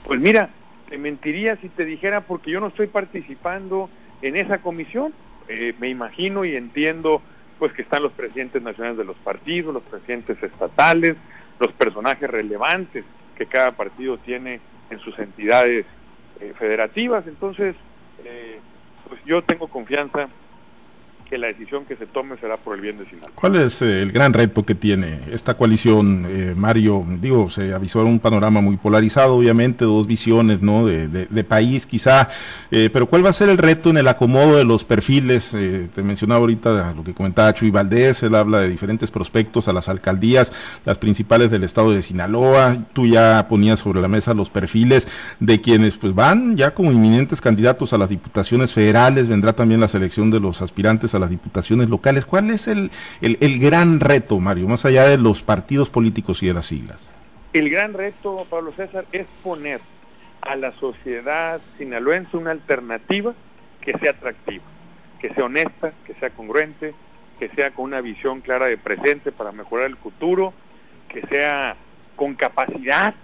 Pues 0.05 0.19
mira, 0.19 0.50
te 0.88 0.98
mentiría 1.00 1.55
si 1.57 1.69
te 1.69 1.86
dijera 1.86 2.22
porque 2.22 2.51
yo 2.51 2.60
no 2.60 2.67
estoy 2.67 2.88
participando 2.88 3.89
en 4.22 4.36
esa 4.36 4.60
comisión. 4.60 5.13
Eh, 5.48 5.74
me 5.79 5.89
imagino 5.89 6.45
y 6.45 6.55
entiendo 6.55 7.22
pues 7.57 7.74
que 7.74 7.81
están 7.81 8.03
los 8.03 8.12
presidentes 8.12 8.62
nacionales 8.62 8.98
de 8.98 9.05
los 9.05 9.15
partidos, 9.17 9.74
los 9.74 9.84
presidentes 9.84 10.41
estatales, 10.43 11.15
los 11.60 11.72
personajes 11.72 12.29
relevantes 12.29 13.05
que 13.36 13.48
cada 13.48 13.72
partido 13.72 14.18
tiene 14.18 14.62
en 14.89 15.00
sus 15.00 15.18
entidades 15.20 15.86
eh, 16.39 16.54
federativas. 16.58 17.27
Entonces, 17.27 17.75
eh, 18.18 18.62
pues 19.08 19.22
yo 19.25 19.44
tengo 19.44 19.68
confianza 19.68 20.30
que 21.29 21.38
la 21.38 21.48
decisión 21.48 21.86
que 21.86 21.96
se 21.96 22.05
tome 22.05 22.38
será 22.38 22.58
por 22.58 22.75
el 22.75 22.82
bien 22.82 22.98
de 22.98 23.05
Sinaloa. 23.05 23.32
¿Cuál 23.34 23.55
es 23.55 23.82
eh, 23.82 24.01
el 24.01 24.12
gran 24.12 24.34
reto 24.34 24.63
que 24.63 24.75
tiene 24.75 25.20
esta 25.32 25.55
coalición, 25.55 26.27
eh, 26.29 26.53
Mario? 26.55 27.03
Digo, 27.20 27.50
se 27.50 27.74
avisó 27.74 28.03
un 28.05 28.20
panorama 28.20 28.62
muy 28.62 28.77
polarizado, 28.77 29.36
obviamente, 29.36 29.86
dos 29.86 30.05
visiones, 30.05 30.62
¿no? 30.62 30.86
De, 30.86 31.44
país, 31.46 31.86
quizá, 31.86 32.29
eh, 32.72 32.89
pero 32.91 33.05
¿cuál 33.05 33.24
va 33.24 33.29
a 33.29 33.34
ser 33.34 33.50
el 33.50 33.60
reto 33.60 33.91
en 33.91 33.98
el 33.98 34.08
acomodo 34.08 34.58
de 34.58 34.63
los 34.63 34.84
perfiles? 34.84 35.51
te 35.51 36.01
mencionaba 36.01 36.41
ahorita 36.41 36.94
lo 36.96 37.03
que 37.03 37.13
comentaba 37.13 37.53
Chuy 37.53 37.70
Valdés, 37.70 38.24
él 38.24 38.34
habla 38.34 38.60
de 38.60 38.70
diferentes 38.70 39.12
prospectos 39.12 39.67
a 39.67 39.74
las 39.74 39.89
alcaldías, 39.89 40.51
las 40.86 40.98
principales 40.98 41.51
del 41.51 41.63
estado 41.63 41.91
de 41.91 42.01
Sinaloa, 42.01 42.77
tú 42.94 43.05
ya 43.05 43.48
ponías 43.48 43.79
sobre 43.79 44.01
la 44.01 44.08
mesa 44.08 44.34
los 44.34 44.50
perfiles 44.50 45.08
de 45.39 45.62
quienes 45.62 45.98
pues 45.98 46.15
van 46.15 46.58
ya 46.58 46.74
como 46.74 46.91
inminentes 46.91 47.41
candidatos 47.41 47.94
a 47.94 47.98
las 47.98 48.10
diputaciones 48.10 48.74
federales, 48.74 49.27
vendrá 49.27 49.53
también 49.53 49.79
la 49.79 49.88
selección 49.88 50.32
de 50.32 50.39
los 50.39 50.62
aspirantes 50.62 51.14
a 51.15 51.19
las 51.19 51.29
diputaciones 51.29 51.89
locales. 51.89 52.25
¿Cuál 52.25 52.51
es 52.51 52.67
el, 52.67 52.91
el, 53.22 53.60
gran 53.60 54.00
reto, 54.00 54.39
Mario, 54.39 54.67
más 54.67 54.86
allá 54.86 55.07
de 55.07 55.17
los 55.17 55.41
partidos 55.41 55.89
políticos 55.89 56.43
y 56.43 56.48
de 56.48 56.53
las 56.53 56.65
siglas? 56.65 57.10
El 57.53 57.69
gran 57.69 57.93
reto, 57.93 58.45
Pablo 58.50 58.74
César, 58.75 59.05
es 59.12 59.25
poner 59.43 59.79
a 60.41 60.55
la 60.55 60.72
sociedad 60.74 61.62
sinaloense 61.77 62.38
una 62.38 62.51
alternativa 62.51 63.34
que 63.81 63.98
sea 63.98 64.12
atractiva, 64.12 64.63
que 65.19 65.34
sea 65.34 65.45
honesta, 65.45 65.93
que 66.05 66.13
sea 66.15 66.29
congruente, 66.29 66.93
que 67.39 67.50
sea 67.50 67.72
con 67.72 67.86
una 67.86 68.01
visión 68.01 68.41
clara 68.41 68.65
de 68.65 68.77
presente 68.77 69.31
para 69.31 69.51
mejorar 69.51 69.88
el 69.88 69.98
futuro 69.98 70.53
que 71.15 71.22
sea 71.27 71.77
con 72.15 72.36
capacidad, 72.36 73.15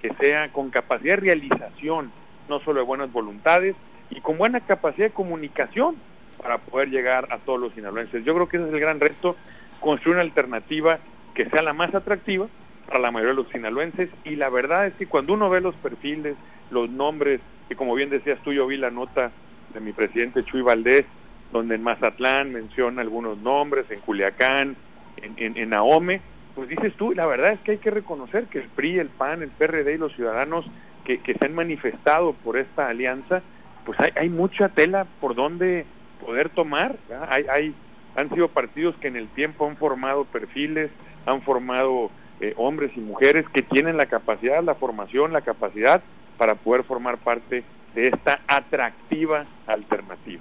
que 0.00 0.12
sea 0.14 0.50
con 0.50 0.70
capacidad 0.70 1.16
de 1.16 1.20
realización, 1.20 2.10
no 2.48 2.60
solo 2.60 2.80
de 2.80 2.86
buenas 2.86 3.12
voluntades, 3.12 3.76
y 4.10 4.20
con 4.20 4.38
buena 4.38 4.60
capacidad 4.60 5.08
de 5.08 5.12
comunicación 5.12 5.96
para 6.42 6.58
poder 6.58 6.90
llegar 6.90 7.28
a 7.30 7.38
todos 7.38 7.60
los 7.60 7.72
sinaloenses. 7.74 8.24
Yo 8.24 8.34
creo 8.34 8.48
que 8.48 8.56
ese 8.56 8.66
es 8.66 8.72
el 8.72 8.80
gran 8.80 9.00
reto, 9.00 9.36
construir 9.80 10.16
una 10.16 10.22
alternativa 10.22 10.98
que 11.34 11.48
sea 11.50 11.62
la 11.62 11.72
más 11.72 11.94
atractiva 11.94 12.48
para 12.86 13.00
la 13.00 13.10
mayoría 13.10 13.34
de 13.34 13.42
los 13.42 13.52
sinaloenses 13.52 14.08
y 14.24 14.36
la 14.36 14.48
verdad 14.48 14.86
es 14.86 14.94
que 14.94 15.06
cuando 15.06 15.34
uno 15.34 15.50
ve 15.50 15.60
los 15.60 15.74
perfiles, 15.76 16.36
los 16.70 16.88
nombres, 16.88 17.40
que 17.68 17.76
como 17.76 17.94
bien 17.94 18.10
decías 18.10 18.38
tú, 18.42 18.52
yo 18.52 18.66
vi 18.66 18.76
la 18.76 18.90
nota 18.90 19.30
de 19.74 19.80
mi 19.80 19.92
presidente 19.92 20.44
Chuy 20.44 20.62
Valdés, 20.62 21.04
donde 21.52 21.74
en 21.74 21.82
Mazatlán 21.82 22.52
menciona 22.52 23.02
algunos 23.02 23.38
nombres, 23.38 23.90
en 23.90 24.00
Culiacán, 24.00 24.76
en, 25.16 25.56
en, 25.56 25.74
Ahome, 25.74 26.20
pues 26.54 26.68
dices 26.68 26.94
tú, 26.94 27.12
la 27.12 27.26
verdad 27.26 27.52
es 27.52 27.60
que 27.60 27.72
hay 27.72 27.78
que 27.78 27.90
reconocer 27.90 28.46
que 28.46 28.58
el 28.58 28.68
PRI, 28.68 28.98
el 28.98 29.08
PAN, 29.08 29.42
el 29.42 29.50
PRD 29.50 29.94
y 29.94 29.98
los 29.98 30.14
ciudadanos 30.14 30.64
que, 31.04 31.18
que 31.18 31.34
se 31.34 31.44
han 31.44 31.54
manifestado 31.54 32.32
por 32.32 32.58
esta 32.58 32.88
alianza, 32.88 33.42
pues 33.84 33.98
hay, 34.00 34.12
hay 34.16 34.28
mucha 34.28 34.68
tela 34.68 35.06
por 35.20 35.34
donde 35.34 35.86
poder 36.24 36.48
tomar. 36.48 36.96
Hay, 37.28 37.46
hay, 37.50 37.74
han 38.16 38.28
sido 38.30 38.48
partidos 38.48 38.96
que 38.96 39.08
en 39.08 39.16
el 39.16 39.28
tiempo 39.28 39.66
han 39.66 39.76
formado 39.76 40.24
perfiles, 40.24 40.90
han 41.26 41.42
formado 41.42 42.10
eh, 42.40 42.54
hombres 42.56 42.92
y 42.96 43.00
mujeres 43.00 43.46
que 43.52 43.62
tienen 43.62 43.96
la 43.96 44.06
capacidad, 44.06 44.62
la 44.62 44.74
formación, 44.74 45.32
la 45.32 45.40
capacidad 45.40 46.02
para 46.36 46.54
poder 46.54 46.84
formar 46.84 47.18
parte 47.18 47.64
de 47.98 48.08
esta 48.08 48.40
atractiva 48.46 49.44
alternativa. 49.66 50.40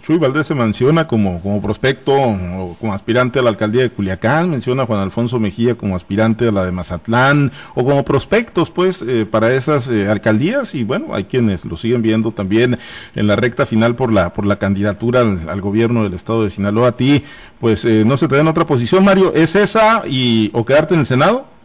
Chuy 0.00 0.18
Valdés 0.18 0.48
se 0.48 0.54
menciona 0.54 1.06
como, 1.06 1.40
como 1.40 1.62
prospecto 1.62 2.12
o 2.12 2.76
como 2.78 2.92
aspirante 2.92 3.38
a 3.38 3.42
la 3.42 3.50
alcaldía 3.50 3.82
de 3.82 3.90
Culiacán, 3.90 4.50
menciona 4.50 4.82
a 4.82 4.86
Juan 4.86 5.00
Alfonso 5.00 5.38
Mejía 5.38 5.76
como 5.76 5.96
aspirante 5.96 6.48
a 6.48 6.52
la 6.52 6.64
de 6.64 6.72
Mazatlán, 6.72 7.52
o 7.74 7.84
como 7.84 8.04
prospectos, 8.04 8.70
pues, 8.70 9.02
eh, 9.02 9.24
para 9.24 9.54
esas 9.54 9.88
eh, 9.88 10.08
alcaldías, 10.08 10.74
y 10.74 10.84
bueno, 10.84 11.14
hay 11.14 11.24
quienes 11.24 11.64
lo 11.64 11.76
siguen 11.76 12.02
viendo 12.02 12.32
también 12.32 12.78
en 13.14 13.26
la 13.26 13.36
recta 13.36 13.66
final 13.66 13.94
por 13.94 14.12
la, 14.12 14.34
por 14.34 14.46
la 14.46 14.56
candidatura 14.56 15.20
al, 15.20 15.60
gobierno 15.60 16.02
del 16.02 16.14
estado 16.14 16.44
de 16.44 16.50
Sinaloa. 16.50 16.88
A 16.88 16.96
ti, 16.96 17.24
pues, 17.60 17.84
eh, 17.84 18.04
no 18.04 18.16
se 18.16 18.28
te 18.28 18.34
da 18.34 18.42
en 18.42 18.48
otra 18.48 18.66
posición, 18.66 19.04
Mario, 19.04 19.32
¿es 19.34 19.56
esa 19.56 20.02
y, 20.06 20.50
o 20.52 20.64
quedarte 20.64 20.94
en 20.94 21.00
el 21.00 21.06
Senado? 21.06 21.55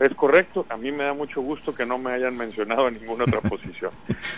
Es 0.00 0.14
correcto, 0.14 0.64
a 0.68 0.76
mí 0.76 0.92
me 0.92 1.04
da 1.04 1.12
mucho 1.12 1.40
gusto 1.40 1.74
que 1.74 1.84
no 1.84 1.98
me 1.98 2.12
hayan 2.12 2.36
mencionado 2.36 2.86
en 2.88 2.94
ninguna 2.94 3.24
otra 3.24 3.40
posición. 3.48 3.90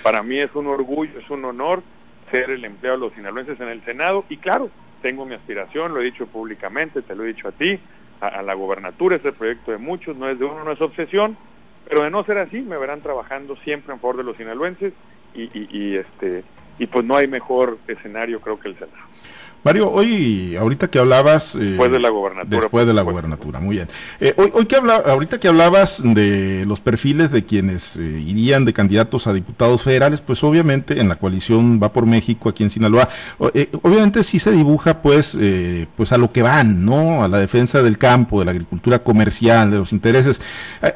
Para 0.02 0.22
mí 0.22 0.38
es 0.38 0.54
un 0.54 0.66
orgullo, 0.66 1.18
es 1.18 1.28
un 1.28 1.44
honor 1.44 1.82
ser 2.30 2.50
el 2.50 2.64
empleado 2.64 2.98
de 2.98 3.06
los 3.06 3.14
sinaloenses 3.14 3.60
en 3.60 3.68
el 3.68 3.84
Senado 3.84 4.24
y 4.28 4.38
claro, 4.38 4.70
tengo 5.02 5.26
mi 5.26 5.34
aspiración, 5.34 5.92
lo 5.92 6.00
he 6.00 6.04
dicho 6.04 6.26
públicamente, 6.26 7.02
te 7.02 7.14
lo 7.14 7.24
he 7.24 7.28
dicho 7.28 7.48
a 7.48 7.52
ti, 7.52 7.78
a, 8.20 8.42
la 8.42 8.54
gobernatura, 8.54 9.16
es 9.16 9.24
el 9.24 9.32
proyecto 9.32 9.72
de 9.72 9.78
muchos, 9.78 10.16
no 10.16 10.28
es 10.28 10.38
de 10.38 10.44
uno, 10.44 10.64
no 10.64 10.72
es 10.72 10.80
obsesión, 10.80 11.36
pero 11.88 12.04
de 12.04 12.10
no 12.10 12.24
ser 12.24 12.38
así 12.38 12.60
me 12.60 12.78
verán 12.78 13.02
trabajando 13.02 13.56
siempre 13.56 13.92
en 13.92 14.00
favor 14.00 14.18
de 14.18 14.24
los 14.24 14.36
sinaloenses 14.36 14.92
y, 15.34 15.42
y, 15.42 15.68
y 15.70 15.96
este 15.96 16.44
y 16.78 16.86
pues 16.86 17.04
no 17.04 17.16
hay 17.16 17.26
mejor 17.26 17.78
escenario 17.86 18.40
creo 18.40 18.58
que 18.58 18.68
el 18.68 18.74
Senado. 18.78 19.02
Mario, 19.62 19.90
hoy, 19.90 20.56
ahorita 20.56 20.88
que 20.88 20.98
hablabas... 20.98 21.54
Eh, 21.54 21.58
después 21.58 21.92
de 21.92 21.98
la 21.98 22.08
gobernatura. 22.08 22.60
Después 22.60 22.86
de 22.86 22.94
la 22.94 23.02
gobernatura, 23.02 23.60
muy 23.60 23.76
bien. 23.76 23.88
Eh, 24.18 24.32
hoy, 24.38 24.50
hoy 24.54 24.64
que 24.64 24.76
habla, 24.76 25.02
ahorita 25.04 25.38
que 25.38 25.48
hablabas 25.48 26.02
de 26.02 26.64
los 26.66 26.80
perfiles 26.80 27.30
de 27.30 27.44
quienes 27.44 27.94
eh, 27.96 28.24
irían 28.26 28.64
de 28.64 28.72
candidatos 28.72 29.26
a 29.26 29.34
diputados 29.34 29.82
federales, 29.82 30.22
pues 30.22 30.42
obviamente 30.44 30.98
en 30.98 31.10
la 31.10 31.16
coalición 31.16 31.78
Va 31.82 31.92
por 31.92 32.06
México, 32.06 32.48
aquí 32.48 32.62
en 32.62 32.70
Sinaloa, 32.70 33.10
obviamente 33.38 34.24
sí 34.24 34.38
se 34.38 34.50
dibuja 34.50 35.02
pues, 35.02 35.38
pues 35.96 36.12
a 36.12 36.18
lo 36.18 36.32
que 36.32 36.42
van, 36.42 36.84
¿no? 36.84 37.22
A 37.22 37.28
la 37.28 37.38
defensa 37.38 37.82
del 37.82 37.98
campo, 37.98 38.38
de 38.38 38.46
la 38.46 38.50
agricultura 38.52 39.00
comercial, 39.00 39.70
de 39.70 39.78
los 39.78 39.92
intereses. 39.92 40.40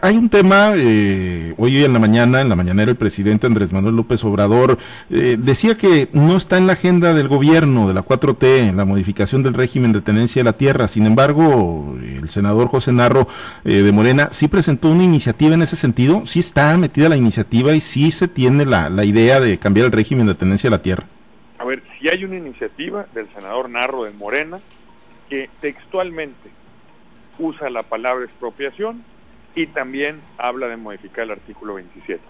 Hay 0.01 0.17
un 0.17 0.29
tema, 0.29 0.71
hoy 0.71 1.85
en 1.85 1.93
la 1.93 1.99
mañana, 1.99 2.41
en 2.41 2.49
la 2.49 2.57
mañanera, 2.57 2.91
el 2.91 2.97
presidente 2.97 3.47
Andrés 3.47 3.73
Manuel 3.73 3.97
López 3.97 4.25
Obrador 4.25 4.79
decía 5.09 5.77
que 5.77 6.09
no 6.13 6.37
está 6.37 6.59
en 6.59 6.67
la 6.67 6.75
agenda 6.75 7.15
del 7.15 7.29
gobierno, 7.29 7.89
de 7.89 7.95
la 7.95 8.05
4T, 8.05 8.54
la 8.63 8.85
modificación 8.85 9.43
del 9.43 9.55
régimen 9.55 9.93
de 9.93 10.01
tenencia 10.01 10.41
de 10.41 10.45
la 10.45 10.57
tierra. 10.57 10.89
Sin 10.89 11.07
embargo, 11.07 11.97
el 12.01 12.29
senador 12.29 12.69
José 12.69 12.93
Narro 12.93 13.27
eh, 13.65 13.83
de 13.83 13.93
Morena 13.93 14.29
sí 14.31 14.49
presentó 14.49 14.89
una 14.89 15.03
iniciativa 15.03 15.55
en 15.55 15.63
ese 15.63 15.77
sentido, 15.77 16.27
sí 16.27 16.41
está 16.41 16.77
metida 16.79 17.09
la 17.09 17.17
iniciativa 17.17 17.73
y 17.73 17.81
sí 17.81 18.11
se 18.11 18.29
tiene 18.29 18.65
la, 18.65 18.89
la 18.91 19.05
idea 19.05 19.41
de 19.41 19.59
cambiar 19.59 19.87
el 19.87 19.93
régimen 19.93 20.27
de 20.27 20.35
tenencia 20.35 20.71
de 20.71 20.77
la 20.77 20.83
tierra. 20.83 21.05
A 21.59 21.65
ver, 21.65 21.83
si 21.99 22.09
hay 22.09 22.25
una 22.25 22.37
iniciativa 22.37 23.07
del 23.15 23.29
senador 23.35 23.69
Narro 23.71 24.05
de 24.05 24.11
Morena 24.13 24.61
que 25.29 25.51
textualmente 25.61 26.51
usa 27.39 27.71
la 27.71 27.83
palabra 27.83 28.25
expropiación 28.25 29.03
y 29.55 29.67
también 29.67 30.21
habla 30.39 30.69
de 30.69 30.77
modificar 30.77 31.25
el 31.25 31.33
artículo 31.33 31.75
27. 31.75 32.21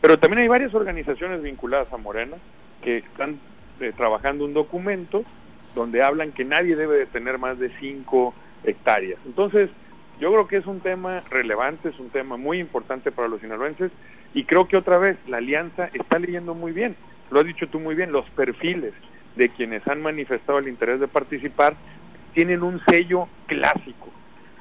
Pero 0.00 0.18
también 0.18 0.42
hay 0.42 0.48
varias 0.48 0.74
organizaciones 0.74 1.42
vinculadas 1.42 1.92
a 1.92 1.96
Morena 1.96 2.36
que 2.82 2.98
están 2.98 3.38
eh, 3.80 3.92
trabajando 3.96 4.44
un 4.44 4.54
documento 4.54 5.24
donde 5.78 6.02
hablan 6.02 6.32
que 6.32 6.44
nadie 6.44 6.74
debe 6.74 6.98
de 6.98 7.06
tener 7.06 7.38
más 7.38 7.58
de 7.58 7.70
5 7.78 8.34
hectáreas. 8.64 9.18
Entonces, 9.24 9.70
yo 10.20 10.32
creo 10.32 10.48
que 10.48 10.56
es 10.56 10.66
un 10.66 10.80
tema 10.80 11.22
relevante, 11.30 11.90
es 11.90 11.98
un 12.00 12.10
tema 12.10 12.36
muy 12.36 12.58
importante 12.58 13.12
para 13.12 13.28
los 13.28 13.40
sinaloenses 13.40 13.92
y 14.34 14.44
creo 14.44 14.66
que 14.66 14.76
otra 14.76 14.98
vez 14.98 15.16
la 15.28 15.36
alianza 15.36 15.88
está 15.94 16.18
leyendo 16.18 16.54
muy 16.54 16.72
bien, 16.72 16.96
lo 17.30 17.38
has 17.40 17.46
dicho 17.46 17.68
tú 17.68 17.78
muy 17.78 17.94
bien, 17.94 18.10
los 18.10 18.28
perfiles 18.30 18.92
de 19.36 19.48
quienes 19.50 19.86
han 19.86 20.02
manifestado 20.02 20.58
el 20.58 20.66
interés 20.66 20.98
de 20.98 21.06
participar 21.06 21.74
tienen 22.34 22.64
un 22.64 22.80
sello 22.86 23.28
clásico, 23.46 24.08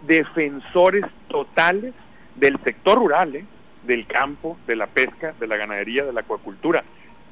defensores 0.05 1.05
totales 1.27 1.95
del 2.35 2.59
sector 2.63 2.99
rural, 2.99 3.35
¿eh? 3.35 3.45
del 3.87 4.05
campo, 4.05 4.57
de 4.67 4.75
la 4.75 4.85
pesca, 4.85 5.33
de 5.39 5.47
la 5.47 5.57
ganadería, 5.57 6.05
de 6.05 6.13
la 6.13 6.21
acuacultura. 6.21 6.83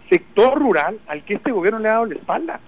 Sector 0.09 0.59
rural 0.59 0.99
al 1.07 1.23
que 1.23 1.35
este 1.35 1.51
gobierno 1.51 1.79
le 1.79 1.89
ha 1.89 1.93
dado 1.93 2.05
la 2.05 2.15
espalda. 2.15 2.59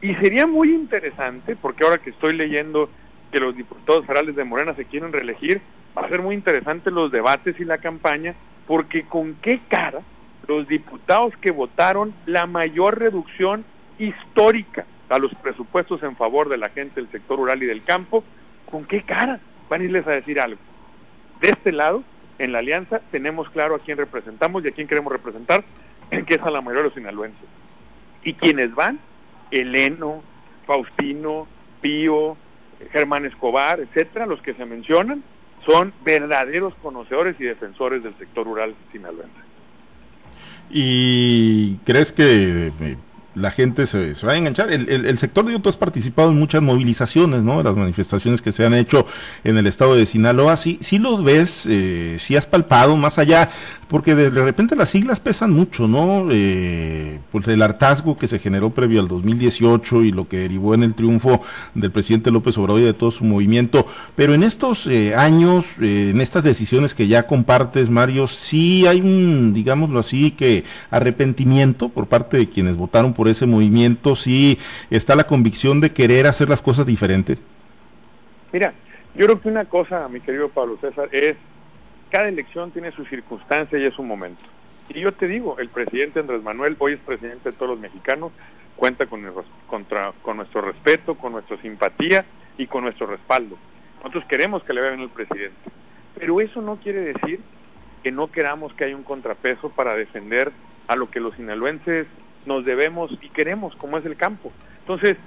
Y 0.00 0.14
sería 0.14 0.46
muy 0.46 0.72
interesante, 0.72 1.56
porque 1.56 1.84
ahora 1.84 1.98
que 1.98 2.10
estoy 2.10 2.36
leyendo 2.36 2.88
que 3.32 3.40
los 3.40 3.56
diputados 3.56 4.06
federales 4.06 4.36
de 4.36 4.44
Morena 4.44 4.74
se 4.74 4.84
quieren 4.84 5.12
reelegir, 5.12 5.60
va 5.96 6.02
a 6.02 6.08
ser 6.08 6.22
muy 6.22 6.34
interesante 6.34 6.90
los 6.90 7.10
debates 7.10 7.58
y 7.58 7.64
la 7.64 7.78
campaña, 7.78 8.34
porque 8.66 9.02
con 9.02 9.34
qué 9.36 9.60
cara 9.68 10.00
los 10.46 10.68
diputados 10.68 11.36
que 11.38 11.50
votaron 11.50 12.14
la 12.26 12.46
mayor 12.46 12.98
reducción 12.98 13.64
histórica 13.98 14.86
a 15.08 15.18
los 15.18 15.34
presupuestos 15.34 16.02
en 16.02 16.16
favor 16.16 16.48
de 16.48 16.58
la 16.58 16.68
gente 16.70 17.00
del 17.00 17.10
sector 17.10 17.38
rural 17.38 17.62
y 17.62 17.66
del 17.66 17.82
campo, 17.82 18.24
¿con 18.70 18.84
qué 18.84 19.02
cara 19.02 19.40
van 19.68 19.80
a 19.80 19.84
irles 19.84 20.06
a 20.06 20.12
decir 20.12 20.40
algo? 20.40 20.60
De 21.40 21.48
este 21.48 21.72
lado, 21.72 22.02
en 22.38 22.52
la 22.52 22.60
alianza, 22.60 23.00
tenemos 23.10 23.50
claro 23.50 23.74
a 23.74 23.78
quién 23.80 23.98
representamos 23.98 24.64
y 24.64 24.68
a 24.68 24.72
quién 24.72 24.86
queremos 24.86 25.12
representar, 25.12 25.64
que 26.10 26.34
es 26.34 26.42
a 26.42 26.50
la 26.50 26.60
mayoría 26.60 26.82
de 26.82 26.88
los 26.88 26.94
sinaloenses. 26.94 27.48
Y 28.22 28.34
quienes 28.34 28.74
van 28.74 28.98
Eleno, 29.50 30.22
Faustino, 30.66 31.46
Pío, 31.80 32.36
Germán 32.92 33.24
Escobar, 33.24 33.80
etcétera, 33.80 34.26
los 34.26 34.40
que 34.42 34.54
se 34.54 34.64
mencionan, 34.64 35.22
son 35.66 35.92
verdaderos 36.04 36.74
conocedores 36.82 37.36
y 37.40 37.44
defensores 37.44 38.02
del 38.02 38.16
sector 38.18 38.46
rural 38.46 38.74
sinaloense. 38.92 39.48
¿Y 40.70 41.76
crees 41.84 42.12
que 42.12 42.72
eh, 42.80 42.96
la 43.38 43.50
gente 43.50 43.86
se, 43.86 44.14
va 44.26 44.32
a 44.32 44.36
enganchar. 44.36 44.70
El, 44.70 45.18
sector 45.18 45.44
de 45.44 45.58
tú 45.58 45.68
has 45.68 45.76
participado 45.76 46.30
en 46.30 46.38
muchas 46.38 46.60
movilizaciones, 46.60 47.42
¿no? 47.42 47.62
Las 47.62 47.76
manifestaciones 47.76 48.42
que 48.42 48.52
se 48.52 48.64
han 48.64 48.74
hecho 48.74 49.06
en 49.44 49.56
el 49.56 49.66
estado 49.66 49.94
de 49.94 50.06
Sinaloa, 50.06 50.56
sí, 50.56 50.78
sí 50.80 50.98
los 50.98 51.22
ves, 51.22 51.66
eh, 51.68 52.16
sí 52.18 52.36
has 52.36 52.46
palpado 52.46 52.96
más 52.96 53.18
allá, 53.18 53.50
porque 53.88 54.14
de, 54.14 54.30
repente 54.30 54.76
las 54.76 54.90
siglas 54.90 55.20
pesan 55.20 55.52
mucho, 55.52 55.86
¿no? 55.86 56.28
Eh, 56.30 57.07
pues 57.32 57.46
el 57.48 57.62
hartazgo 57.62 58.16
que 58.16 58.28
se 58.28 58.38
generó 58.38 58.70
previo 58.70 59.00
al 59.00 59.08
2018 59.08 60.02
y 60.02 60.12
lo 60.12 60.28
que 60.28 60.38
derivó 60.38 60.74
en 60.74 60.82
el 60.82 60.94
triunfo 60.94 61.42
del 61.74 61.90
presidente 61.90 62.30
López 62.30 62.56
Obrador 62.58 62.80
y 62.80 62.84
de 62.84 62.94
todo 62.94 63.10
su 63.10 63.24
movimiento. 63.24 63.86
Pero 64.16 64.34
en 64.34 64.42
estos 64.42 64.86
eh, 64.86 65.14
años, 65.14 65.66
eh, 65.80 66.10
en 66.10 66.20
estas 66.20 66.44
decisiones 66.44 66.94
que 66.94 67.08
ya 67.08 67.26
compartes, 67.26 67.90
Mario, 67.90 68.26
sí 68.26 68.86
hay 68.86 69.00
un, 69.00 69.52
digámoslo 69.54 69.98
así, 70.00 70.30
que 70.30 70.64
arrepentimiento 70.90 71.88
por 71.88 72.06
parte 72.06 72.36
de 72.36 72.48
quienes 72.48 72.76
votaron 72.76 73.14
por 73.14 73.28
ese 73.28 73.46
movimiento, 73.46 74.16
sí 74.16 74.58
está 74.90 75.16
la 75.16 75.24
convicción 75.24 75.80
de 75.80 75.92
querer 75.92 76.26
hacer 76.26 76.48
las 76.48 76.62
cosas 76.62 76.86
diferentes? 76.86 77.42
Mira, 78.52 78.72
yo 79.14 79.26
creo 79.26 79.40
que 79.40 79.48
una 79.48 79.64
cosa, 79.64 80.08
mi 80.08 80.20
querido 80.20 80.48
Pablo 80.48 80.78
César, 80.80 81.08
es 81.12 81.36
cada 82.10 82.28
elección 82.28 82.70
tiene 82.70 82.90
su 82.92 83.04
circunstancia 83.04 83.78
y 83.78 83.84
es 83.84 83.98
un 83.98 84.08
momento. 84.08 84.42
Y 84.88 85.00
yo 85.00 85.12
te 85.12 85.28
digo, 85.28 85.58
el 85.58 85.68
presidente 85.68 86.20
Andrés 86.20 86.42
Manuel 86.42 86.76
hoy 86.78 86.94
es 86.94 87.00
presidente 87.00 87.50
de 87.50 87.56
todos 87.56 87.72
los 87.72 87.80
mexicanos, 87.80 88.32
cuenta 88.76 89.06
con, 89.06 89.22
contra, 89.66 90.12
con 90.22 90.38
nuestro 90.38 90.62
respeto, 90.62 91.14
con 91.16 91.32
nuestra 91.32 91.60
simpatía 91.60 92.24
y 92.56 92.66
con 92.66 92.84
nuestro 92.84 93.06
respaldo. 93.06 93.58
Nosotros 93.98 94.24
queremos 94.26 94.62
que 94.62 94.72
le 94.72 94.80
vean 94.80 95.00
al 95.00 95.10
presidente, 95.10 95.70
pero 96.18 96.40
eso 96.40 96.62
no 96.62 96.76
quiere 96.76 97.00
decir 97.00 97.40
que 98.02 98.12
no 98.12 98.30
queramos 98.30 98.72
que 98.74 98.84
haya 98.84 98.96
un 98.96 99.02
contrapeso 99.02 99.70
para 99.70 99.94
defender 99.94 100.52
a 100.86 100.96
lo 100.96 101.10
que 101.10 101.20
los 101.20 101.34
sinaloenses 101.34 102.06
nos 102.46 102.64
debemos 102.64 103.12
y 103.20 103.28
queremos, 103.28 103.74
como 103.76 103.98
es 103.98 104.06
el 104.06 104.16
campo. 104.16 104.52
Entonces, 104.80 105.18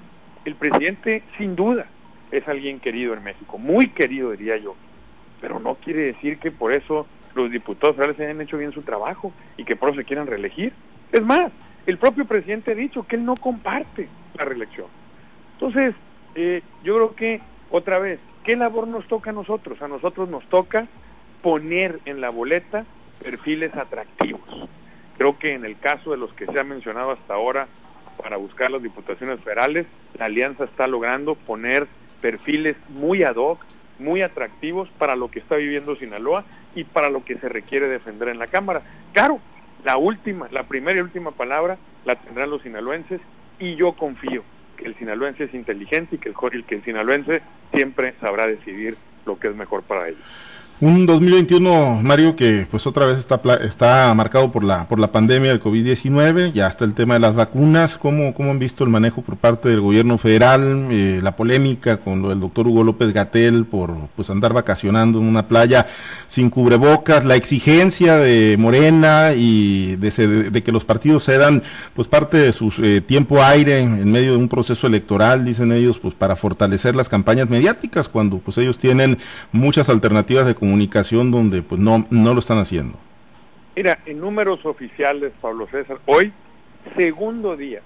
el 0.44 0.54
presidente 0.56 1.22
sin 1.38 1.54
duda 1.54 1.86
es 2.32 2.48
alguien 2.48 2.80
querido 2.80 3.14
en 3.14 3.22
México, 3.22 3.58
muy 3.58 3.88
querido 3.88 4.32
diría 4.32 4.56
yo, 4.56 4.74
pero 5.40 5.60
no 5.60 5.76
quiere 5.76 6.00
decir 6.02 6.38
que 6.38 6.50
por 6.50 6.72
eso 6.72 7.06
los 7.34 7.50
diputados 7.50 7.96
federales 7.96 8.20
hayan 8.20 8.40
hecho 8.40 8.58
bien 8.58 8.72
su 8.72 8.82
trabajo 8.82 9.32
y 9.56 9.64
que 9.64 9.76
por 9.76 9.90
eso 9.90 9.98
se 9.98 10.04
quieran 10.04 10.26
reelegir. 10.26 10.72
Es 11.10 11.22
más, 11.22 11.52
el 11.86 11.98
propio 11.98 12.24
presidente 12.24 12.72
ha 12.72 12.74
dicho 12.74 13.04
que 13.04 13.16
él 13.16 13.24
no 13.24 13.36
comparte 13.36 14.08
la 14.36 14.44
reelección. 14.44 14.86
Entonces, 15.54 15.94
eh, 16.34 16.62
yo 16.82 16.94
creo 16.94 17.14
que, 17.14 17.40
otra 17.70 17.98
vez, 17.98 18.20
¿qué 18.44 18.56
labor 18.56 18.88
nos 18.88 19.06
toca 19.06 19.30
a 19.30 19.32
nosotros? 19.32 19.80
A 19.82 19.88
nosotros 19.88 20.28
nos 20.28 20.44
toca 20.46 20.86
poner 21.42 22.00
en 22.04 22.20
la 22.20 22.30
boleta 22.30 22.84
perfiles 23.22 23.74
atractivos. 23.76 24.40
Creo 25.18 25.38
que 25.38 25.52
en 25.52 25.64
el 25.64 25.78
caso 25.78 26.10
de 26.10 26.16
los 26.16 26.32
que 26.32 26.46
se 26.46 26.58
ha 26.58 26.64
mencionado 26.64 27.10
hasta 27.12 27.34
ahora 27.34 27.68
para 28.20 28.36
buscar 28.36 28.70
las 28.70 28.82
diputaciones 28.82 29.40
federales, 29.40 29.86
la 30.18 30.26
alianza 30.26 30.64
está 30.64 30.86
logrando 30.86 31.34
poner 31.34 31.86
perfiles 32.20 32.76
muy 32.88 33.22
ad 33.22 33.36
hoc, 33.36 33.64
muy 33.98 34.22
atractivos 34.22 34.88
para 34.98 35.16
lo 35.16 35.30
que 35.30 35.40
está 35.40 35.56
viviendo 35.56 35.96
Sinaloa 35.96 36.44
y 36.74 36.84
para 36.84 37.10
lo 37.10 37.24
que 37.24 37.38
se 37.38 37.48
requiere 37.48 37.88
defender 37.88 38.28
en 38.28 38.38
la 38.38 38.46
Cámara. 38.46 38.82
Claro, 39.12 39.40
la 39.84 39.96
última, 39.96 40.48
la 40.50 40.64
primera 40.64 40.98
y 40.98 41.02
última 41.02 41.32
palabra 41.32 41.78
la 42.04 42.16
tendrán 42.16 42.50
los 42.50 42.62
sinaloenses 42.62 43.20
y 43.58 43.76
yo 43.76 43.92
confío 43.92 44.42
que 44.76 44.86
el 44.86 44.96
sinaloense 44.96 45.44
es 45.44 45.54
inteligente 45.54 46.16
y 46.16 46.18
que 46.18 46.28
el, 46.28 46.64
que 46.64 46.74
el 46.76 46.84
sinaloense 46.84 47.42
siempre 47.72 48.14
sabrá 48.20 48.46
decidir 48.46 48.96
lo 49.26 49.38
que 49.38 49.48
es 49.48 49.54
mejor 49.54 49.82
para 49.82 50.08
ellos. 50.08 50.20
Un 50.82 51.06
2021, 51.06 52.00
Mario, 52.02 52.34
que 52.34 52.66
pues 52.68 52.88
otra 52.88 53.06
vez 53.06 53.20
está, 53.20 53.40
está 53.62 54.12
marcado 54.14 54.50
por 54.50 54.64
la, 54.64 54.88
por 54.88 54.98
la 54.98 55.12
pandemia 55.12 55.50
del 55.50 55.62
COVID-19, 55.62 56.52
ya 56.54 56.66
está 56.66 56.84
el 56.84 56.94
tema 56.94 57.14
de 57.14 57.20
las 57.20 57.36
vacunas, 57.36 57.96
¿cómo, 57.96 58.34
cómo 58.34 58.50
han 58.50 58.58
visto 58.58 58.82
el 58.82 58.90
manejo 58.90 59.22
por 59.22 59.36
parte 59.36 59.68
del 59.68 59.80
gobierno 59.80 60.18
federal, 60.18 60.88
eh, 60.90 61.20
la 61.22 61.36
polémica 61.36 61.98
con 61.98 62.20
lo 62.20 62.30
del 62.30 62.40
doctor 62.40 62.66
Hugo 62.66 62.82
López 62.82 63.12
Gatel 63.12 63.64
por 63.64 63.94
pues 64.16 64.28
andar 64.28 64.54
vacacionando 64.54 65.20
en 65.20 65.26
una 65.26 65.46
playa 65.46 65.86
sin 66.26 66.50
cubrebocas, 66.50 67.24
la 67.24 67.36
exigencia 67.36 68.16
de 68.16 68.56
Morena 68.58 69.34
y 69.36 69.94
de, 69.94 70.62
que 70.64 70.72
los 70.72 70.84
partidos 70.84 71.26
cedan 71.26 71.62
pues 71.94 72.08
parte 72.08 72.38
de 72.38 72.52
su 72.52 72.72
eh, 72.82 73.00
tiempo 73.00 73.40
aire 73.40 73.78
en 73.78 74.10
medio 74.10 74.32
de 74.32 74.38
un 74.38 74.48
proceso 74.48 74.88
electoral, 74.88 75.44
dicen 75.44 75.70
ellos, 75.70 76.00
pues 76.00 76.14
para 76.14 76.34
fortalecer 76.34 76.96
las 76.96 77.08
campañas 77.08 77.48
mediáticas, 77.48 78.08
cuando 78.08 78.38
pues 78.38 78.58
ellos 78.58 78.78
tienen 78.78 79.18
muchas 79.52 79.88
alternativas 79.88 80.44
de 80.44 80.56
comunicación 80.56 80.71
comunicación 80.72 81.30
donde 81.30 81.60
pues 81.60 81.78
no, 81.78 82.06
no 82.08 82.32
lo 82.32 82.40
están 82.40 82.56
haciendo? 82.56 82.96
Mira, 83.76 83.98
en 84.06 84.18
números 84.20 84.64
oficiales, 84.64 85.30
Pablo 85.38 85.66
César, 85.70 85.98
hoy, 86.06 86.32
segundo 86.96 87.58
día 87.58 87.80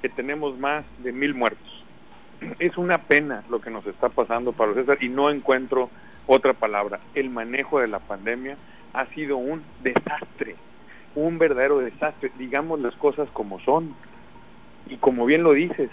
que 0.00 0.08
tenemos 0.08 0.56
más 0.56 0.84
de 1.02 1.10
mil 1.10 1.34
muertos. 1.34 1.84
Es 2.60 2.78
una 2.78 2.98
pena 2.98 3.42
lo 3.50 3.60
que 3.60 3.70
nos 3.70 3.84
está 3.86 4.08
pasando, 4.08 4.52
Pablo 4.52 4.74
César, 4.74 4.98
y 5.00 5.08
no 5.08 5.30
encuentro 5.30 5.90
otra 6.28 6.52
palabra. 6.52 7.00
El 7.16 7.28
manejo 7.28 7.80
de 7.80 7.88
la 7.88 7.98
pandemia 7.98 8.56
ha 8.92 9.06
sido 9.06 9.36
un 9.36 9.64
desastre, 9.82 10.54
un 11.16 11.40
verdadero 11.40 11.78
desastre. 11.78 12.30
Digamos 12.38 12.78
las 12.78 12.94
cosas 12.94 13.28
como 13.32 13.58
son. 13.60 13.96
Y 14.88 14.98
como 14.98 15.26
bien 15.26 15.42
lo 15.42 15.54
dices, 15.54 15.90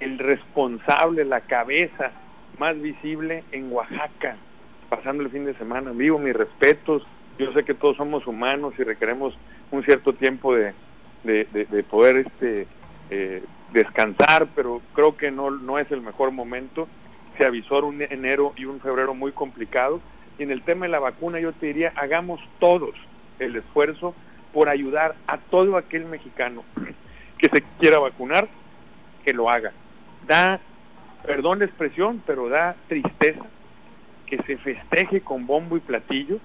el 0.00 0.18
responsable, 0.18 1.24
la 1.24 1.40
cabeza 1.40 2.10
más 2.58 2.78
visible 2.82 3.44
en 3.50 3.72
Oaxaca, 3.72 4.36
pasando 4.88 5.22
el 5.22 5.30
fin 5.30 5.44
de 5.44 5.54
semana 5.54 5.90
vivo, 5.92 6.18
mis 6.18 6.34
respetos, 6.34 7.06
yo 7.38 7.52
sé 7.52 7.64
que 7.64 7.74
todos 7.74 7.96
somos 7.96 8.26
humanos 8.26 8.74
y 8.78 8.82
requeremos 8.82 9.36
un 9.70 9.82
cierto 9.82 10.14
tiempo 10.14 10.54
de, 10.54 10.72
de, 11.24 11.84
poder 11.84 12.16
este, 12.16 12.66
eh, 13.10 13.42
descansar, 13.72 14.46
pero 14.54 14.80
creo 14.94 15.16
que 15.16 15.30
no, 15.30 15.50
no 15.50 15.78
es 15.78 15.90
el 15.90 16.00
mejor 16.00 16.30
momento. 16.30 16.88
Se 17.36 17.44
avisó 17.44 17.84
un 17.84 18.00
enero 18.00 18.54
y 18.56 18.64
un 18.64 18.80
febrero 18.80 19.14
muy 19.14 19.32
complicado. 19.32 20.00
Y 20.38 20.44
en 20.44 20.50
el 20.50 20.62
tema 20.62 20.86
de 20.86 20.92
la 20.92 20.98
vacuna 20.98 21.38
yo 21.40 21.52
te 21.52 21.66
diría, 21.66 21.92
hagamos 21.96 22.40
todos 22.58 22.94
el 23.38 23.56
esfuerzo 23.56 24.14
por 24.54 24.68
ayudar 24.68 25.14
a 25.26 25.36
todo 25.36 25.76
aquel 25.76 26.06
mexicano 26.06 26.64
que 27.36 27.48
se 27.50 27.62
quiera 27.78 27.98
vacunar, 27.98 28.48
que 29.24 29.34
lo 29.34 29.50
haga. 29.50 29.72
Da, 30.26 30.60
perdón 31.26 31.58
la 31.58 31.66
expresión, 31.66 32.22
pero 32.24 32.48
da 32.48 32.76
tristeza 32.88 33.46
que 34.26 34.42
se 34.42 34.56
festeje 34.58 35.20
con 35.20 35.46
bombo 35.46 35.76
y 35.76 35.80
platillo, 35.80 36.38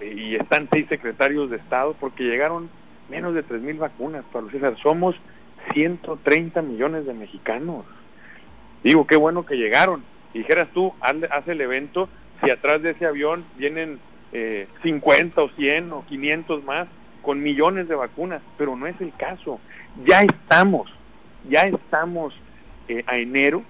eh, 0.00 0.14
y 0.14 0.34
están 0.34 0.68
seis 0.72 0.86
secretarios 0.88 1.50
de 1.50 1.56
Estado, 1.56 1.94
porque 1.98 2.24
llegaron 2.24 2.68
menos 3.08 3.34
de 3.34 3.42
tres 3.42 3.60
mil 3.60 3.76
vacunas, 3.78 4.24
Pablo 4.32 4.50
César. 4.50 4.76
Somos 4.82 5.16
130 5.72 6.62
millones 6.62 7.06
de 7.06 7.14
mexicanos. 7.14 7.84
Digo, 8.82 9.06
qué 9.06 9.16
bueno 9.16 9.44
que 9.44 9.56
llegaron. 9.56 10.02
dijeras 10.32 10.68
tú, 10.72 10.92
haz, 11.00 11.48
el 11.48 11.60
evento, 11.60 12.08
si 12.42 12.50
atrás 12.50 12.82
de 12.82 12.90
ese 12.90 13.06
avión 13.06 13.44
vienen 13.56 13.98
eh, 14.32 14.68
50 14.82 15.42
o 15.42 15.48
100 15.50 15.92
o 15.92 16.04
500 16.06 16.64
más, 16.64 16.88
con 17.22 17.42
millones 17.42 17.88
de 17.88 17.94
vacunas, 17.94 18.40
pero 18.56 18.76
no 18.76 18.86
es 18.86 18.98
el 19.00 19.12
caso. 19.16 19.58
Ya 20.06 20.22
estamos, 20.22 20.90
ya 21.48 21.62
estamos 21.62 22.34
eh, 22.88 23.04
a 23.06 23.18
enero, 23.18 23.62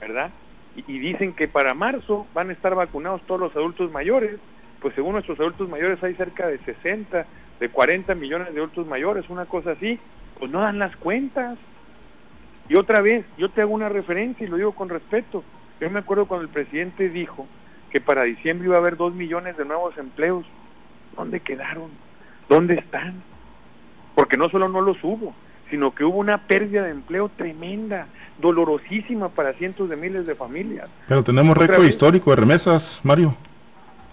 ¿verdad? 0.00 0.30
Y, 0.76 0.98
dicen 0.98 1.34
que 1.34 1.48
para 1.48 1.74
marzo 1.74 2.26
van 2.34 2.50
a 2.50 2.52
estar 2.52 2.74
vacunados 2.74 3.22
todos 3.26 3.40
los 3.40 3.56
adultos 3.56 3.90
mayores, 3.90 4.38
pues 4.80 4.94
según 4.94 5.12
nuestros 5.12 5.38
adultos 5.38 5.68
mayores 5.68 6.02
hay 6.02 6.14
cerca 6.14 6.46
de 6.46 6.58
60, 6.58 7.26
de 7.60 7.68
40 7.68 8.14
millones 8.14 8.52
de 8.52 8.58
adultos 8.58 8.86
mayores, 8.86 9.28
una 9.28 9.44
cosa 9.46 9.72
así, 9.72 9.98
pues 10.38 10.50
no 10.50 10.60
dan 10.60 10.78
las 10.78 10.96
cuentas. 10.96 11.58
Y 12.68 12.76
otra 12.76 13.00
vez, 13.00 13.24
yo 13.36 13.50
te 13.50 13.60
hago 13.60 13.74
una 13.74 13.88
referencia 13.88 14.46
y 14.46 14.50
lo 14.50 14.56
digo 14.56 14.72
con 14.72 14.88
respeto. 14.88 15.44
Yo 15.80 15.90
me 15.90 15.98
acuerdo 15.98 16.26
cuando 16.26 16.44
el 16.44 16.50
presidente 16.50 17.08
dijo 17.08 17.46
que 17.90 18.00
para 18.00 18.24
diciembre 18.24 18.66
iba 18.66 18.76
a 18.76 18.80
haber 18.80 18.96
dos 18.96 19.14
millones 19.14 19.56
de 19.56 19.64
nuevos 19.64 19.96
empleos. 19.98 20.46
¿Dónde 21.16 21.40
quedaron? 21.40 21.90
¿Dónde 22.48 22.74
están? 22.74 23.22
Porque 24.14 24.36
no 24.36 24.48
solo 24.48 24.68
no 24.68 24.80
los 24.80 24.96
hubo, 25.04 25.34
sino 25.70 25.94
que 25.94 26.04
hubo 26.04 26.18
una 26.18 26.38
pérdida 26.38 26.84
de 26.84 26.90
empleo 26.90 27.28
tremenda 27.28 28.06
dolorosísima 28.38 29.28
para 29.28 29.52
cientos 29.54 29.88
de 29.88 29.96
miles 29.96 30.26
de 30.26 30.34
familias. 30.34 30.90
Pero 31.08 31.22
tenemos 31.22 31.56
récord 31.56 31.84
histórico 31.84 32.30
de 32.30 32.36
remesas, 32.36 33.00
Mario. 33.02 33.34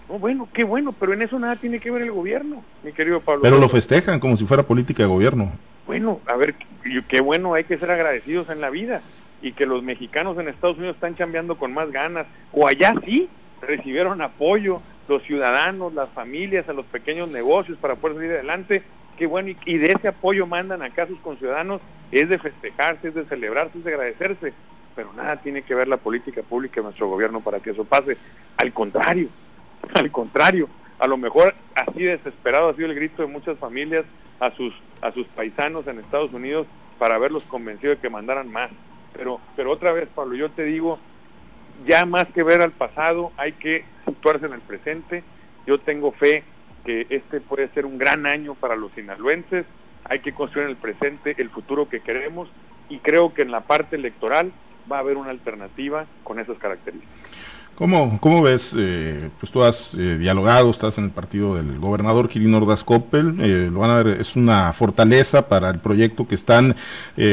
No, 0.08 0.18
bueno, 0.18 0.48
qué 0.52 0.64
bueno, 0.64 0.92
pero 0.92 1.12
en 1.12 1.22
eso 1.22 1.38
nada 1.38 1.56
tiene 1.56 1.78
que 1.78 1.90
ver 1.90 2.02
el 2.02 2.10
gobierno, 2.10 2.64
mi 2.82 2.92
querido 2.92 3.20
Pablo. 3.20 3.42
Pero 3.42 3.58
lo 3.58 3.68
festejan 3.68 4.20
como 4.20 4.36
si 4.36 4.44
fuera 4.44 4.64
política 4.64 5.02
de 5.02 5.08
gobierno. 5.08 5.52
Bueno, 5.86 6.20
a 6.26 6.36
ver, 6.36 6.54
qué 7.08 7.20
bueno, 7.20 7.54
hay 7.54 7.64
que 7.64 7.78
ser 7.78 7.90
agradecidos 7.90 8.50
en 8.50 8.60
la 8.60 8.70
vida 8.70 9.02
y 9.42 9.52
que 9.52 9.66
los 9.66 9.82
mexicanos 9.82 10.38
en 10.38 10.48
Estados 10.48 10.76
Unidos 10.76 10.96
están 10.96 11.16
chambeando 11.16 11.56
con 11.56 11.72
más 11.72 11.90
ganas, 11.90 12.26
o 12.52 12.66
allá 12.66 12.94
sí, 13.04 13.28
recibieron 13.62 14.20
apoyo 14.20 14.80
los 15.08 15.22
ciudadanos, 15.24 15.94
las 15.94 16.08
familias, 16.10 16.68
a 16.68 16.72
los 16.72 16.86
pequeños 16.86 17.28
negocios 17.30 17.78
para 17.78 17.96
poder 17.96 18.16
salir 18.16 18.32
adelante 18.32 18.82
qué 19.20 19.26
bueno, 19.26 19.50
y, 19.66 19.76
de 19.76 19.88
ese 19.88 20.08
apoyo 20.08 20.46
mandan 20.46 20.80
acá 20.80 21.02
a 21.02 21.06
sus 21.06 21.18
conciudadanos, 21.18 21.82
es 22.10 22.30
de 22.30 22.38
festejarse, 22.38 23.08
es 23.08 23.14
de 23.14 23.26
celebrarse, 23.26 23.76
es 23.76 23.84
de 23.84 23.92
agradecerse, 23.92 24.54
pero 24.96 25.12
nada 25.12 25.36
tiene 25.36 25.60
que 25.60 25.74
ver 25.74 25.88
la 25.88 25.98
política 25.98 26.42
pública 26.42 26.76
de 26.76 26.84
nuestro 26.84 27.06
gobierno 27.06 27.42
para 27.42 27.60
que 27.60 27.72
eso 27.72 27.84
pase. 27.84 28.16
Al 28.56 28.72
contrario, 28.72 29.28
al 29.94 30.10
contrario, 30.10 30.70
a 30.98 31.06
lo 31.06 31.18
mejor 31.18 31.54
así 31.74 32.02
desesperado 32.02 32.70
ha 32.70 32.74
sido 32.74 32.88
el 32.88 32.94
grito 32.94 33.20
de 33.20 33.28
muchas 33.28 33.58
familias 33.58 34.06
a 34.40 34.52
sus, 34.52 34.72
a 35.02 35.12
sus 35.12 35.26
paisanos 35.26 35.86
en 35.86 35.98
Estados 35.98 36.32
Unidos 36.32 36.66
para 36.98 37.16
haberlos 37.16 37.42
convencido 37.42 37.90
de 37.90 38.00
que 38.00 38.08
mandaran 38.08 38.50
más. 38.50 38.70
Pero, 39.12 39.38
pero 39.54 39.70
otra 39.70 39.92
vez, 39.92 40.08
Pablo, 40.08 40.34
yo 40.34 40.48
te 40.50 40.64
digo, 40.64 40.98
ya 41.84 42.06
más 42.06 42.26
que 42.28 42.42
ver 42.42 42.62
al 42.62 42.72
pasado, 42.72 43.32
hay 43.36 43.52
que 43.52 43.84
situarse 44.06 44.46
en 44.46 44.54
el 44.54 44.62
presente. 44.62 45.22
Yo 45.66 45.78
tengo 45.78 46.10
fe 46.10 46.42
que 46.90 47.06
este 47.10 47.40
puede 47.40 47.68
ser 47.68 47.86
un 47.86 47.98
gran 47.98 48.26
año 48.26 48.54
para 48.54 48.74
los 48.74 48.92
sinaloenses, 48.92 49.64
hay 50.04 50.18
que 50.20 50.32
construir 50.32 50.64
en 50.64 50.70
el 50.70 50.76
presente 50.76 51.34
el 51.38 51.50
futuro 51.50 51.88
que 51.88 52.00
queremos 52.00 52.48
y 52.88 52.98
creo 52.98 53.32
que 53.32 53.42
en 53.42 53.52
la 53.52 53.60
parte 53.60 53.94
electoral 53.94 54.50
va 54.90 54.96
a 54.96 55.00
haber 55.00 55.16
una 55.16 55.30
alternativa 55.30 56.02
con 56.24 56.40
esas 56.40 56.58
características. 56.58 57.14
¿Cómo, 57.76 58.18
cómo 58.20 58.42
ves? 58.42 58.74
Eh, 58.76 59.30
pues 59.38 59.52
tú 59.52 59.62
has 59.62 59.94
eh, 59.94 60.18
dialogado, 60.18 60.70
estás 60.70 60.98
en 60.98 61.04
el 61.04 61.10
partido 61.12 61.54
del 61.54 61.78
gobernador 61.78 62.28
Kirin 62.28 62.52
Ordaz 62.54 62.82
Coppel, 62.82 63.36
eh, 63.40 63.70
lo 63.72 63.78
van 63.78 63.90
a 63.90 64.02
ver, 64.02 64.20
es 64.20 64.34
una 64.34 64.72
fortaleza 64.72 65.48
para 65.48 65.70
el 65.70 65.78
proyecto 65.78 66.26
que 66.26 66.34
están 66.34 66.74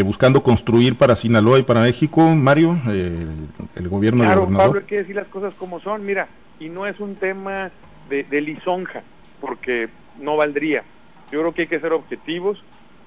buscando 0.06 0.44
construir 0.44 0.98
para 0.98 1.16
Sinaloa 1.16 1.60
y 1.60 1.64
para 1.64 1.82
México, 1.82 2.22
Mario, 2.36 2.78
el 2.86 3.90
gobierno 3.90 4.24
del 4.24 4.36
gobernador. 4.36 4.68
Pablo, 4.68 4.80
hay 4.82 4.86
que 4.86 4.98
decir 4.98 5.16
las 5.16 5.28
cosas 5.28 5.54
como 5.56 5.80
son, 5.80 6.06
mira, 6.06 6.28
y 6.60 6.70
no 6.70 6.86
es 6.86 7.00
un 7.00 7.16
tema 7.16 7.72
de, 8.10 8.24
de 8.24 8.42
lisonja, 8.42 9.04
porque 9.40 9.90
no 10.20 10.38
valdría. 10.38 10.84
Yo 11.32 11.40
creo 11.40 11.54
que 11.54 11.64
hay 11.64 11.68
que 11.68 11.80
ser 11.80 11.94
objetivos. 11.94 12.64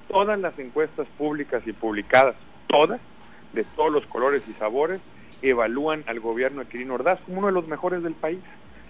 Todas 0.09 0.39
las 0.39 0.59
encuestas 0.59 1.07
públicas 1.17 1.63
y 1.67 1.73
publicadas, 1.73 2.35
todas, 2.67 3.01
de 3.53 3.65
todos 3.77 3.93
los 3.93 4.07
colores 4.07 4.43
y 4.49 4.53
sabores, 4.55 5.01
evalúan 5.43 6.05
al 6.07 6.21
gobierno 6.21 6.61
de 6.61 6.69
Quirino 6.69 6.95
Ordaz 6.95 7.21
como 7.21 7.39
uno 7.39 7.47
de 7.47 7.53
los 7.53 7.69
mejores 7.69 8.03
del 8.03 8.15
país. 8.15 8.41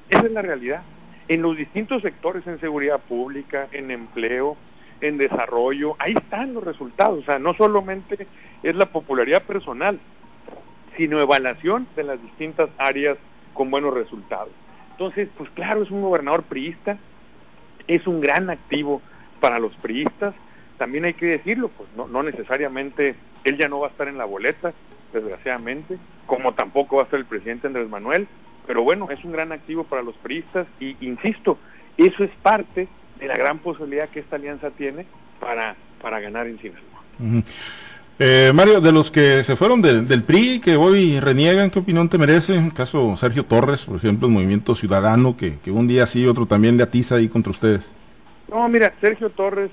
Esa 0.08 0.26
es 0.26 0.32
la 0.32 0.42
realidad. 0.42 0.82
En 1.28 1.42
los 1.42 1.56
distintos 1.56 2.02
sectores, 2.02 2.46
en 2.46 2.58
seguridad 2.58 3.00
pública, 3.00 3.68
en 3.72 3.90
empleo, 3.90 4.56
en 5.00 5.16
desarrollo, 5.16 5.94
ahí 5.98 6.14
están 6.14 6.54
los 6.54 6.64
resultados. 6.64 7.20
O 7.20 7.24
sea, 7.24 7.38
no 7.38 7.54
solamente 7.54 8.26
es 8.62 8.74
la 8.74 8.86
popularidad 8.86 9.42
personal, 9.42 10.00
sino 10.96 11.20
evaluación 11.20 11.86
de 11.96 12.02
las 12.02 12.20
distintas 12.20 12.68
áreas 12.78 13.16
con 13.54 13.70
buenos 13.70 13.94
resultados. 13.94 14.50
Entonces, 14.92 15.28
pues 15.36 15.48
claro, 15.50 15.82
es 15.82 15.90
un 15.90 16.02
gobernador 16.02 16.42
priista, 16.42 16.98
es 17.88 18.06
un 18.06 18.20
gran 18.20 18.50
activo 18.50 19.02
para 19.40 19.58
los 19.58 19.74
priistas, 19.76 20.34
también 20.78 21.04
hay 21.04 21.14
que 21.14 21.26
decirlo, 21.26 21.68
pues 21.68 21.88
no, 21.94 22.22
necesariamente 22.22 23.14
él 23.44 23.58
ya 23.58 23.68
no 23.68 23.80
va 23.80 23.88
a 23.88 23.90
estar 23.90 24.08
en 24.08 24.18
la 24.18 24.24
boleta, 24.24 24.72
desgraciadamente, 25.12 25.98
como 26.26 26.54
tampoco 26.54 26.96
va 26.96 27.02
a 27.02 27.10
ser 27.10 27.20
el 27.20 27.26
presidente 27.26 27.66
Andrés 27.66 27.88
Manuel, 27.88 28.28
pero 28.66 28.82
bueno, 28.82 29.08
es 29.10 29.22
un 29.24 29.32
gran 29.32 29.52
activo 29.52 29.84
para 29.84 30.02
los 30.02 30.14
priistas 30.16 30.66
y 30.78 30.96
insisto, 31.00 31.58
eso 31.96 32.24
es 32.24 32.30
parte 32.42 32.88
de 33.18 33.26
la 33.26 33.36
gran 33.36 33.58
posibilidad 33.58 34.08
que 34.08 34.20
esta 34.20 34.36
alianza 34.36 34.70
tiene 34.70 35.06
para, 35.38 35.76
para 36.00 36.20
ganar 36.20 36.46
en 36.46 36.58
Sinaloa. 36.58 37.44
Eh, 38.22 38.52
Mario, 38.52 38.82
de 38.82 38.92
los 38.92 39.10
que 39.10 39.42
se 39.44 39.56
fueron 39.56 39.80
del 39.80 40.22
PRI, 40.24 40.60
que 40.60 40.76
hoy 40.76 41.18
reniegan, 41.20 41.70
¿qué 41.70 41.78
opinión 41.78 42.10
te 42.10 42.18
merece? 42.18 42.54
En 42.54 42.68
caso 42.68 43.16
Sergio 43.16 43.46
Torres, 43.46 43.86
por 43.86 43.96
ejemplo, 43.96 44.28
el 44.28 44.34
Movimiento 44.34 44.74
Ciudadano, 44.74 45.38
que, 45.38 45.56
que 45.56 45.70
un 45.70 45.88
día 45.88 46.06
sí, 46.06 46.26
otro 46.26 46.44
también 46.44 46.76
le 46.76 46.82
atiza 46.82 47.14
ahí 47.14 47.30
contra 47.30 47.50
ustedes. 47.50 47.94
No, 48.50 48.68
mira, 48.68 48.92
Sergio 49.00 49.30
Torres 49.30 49.70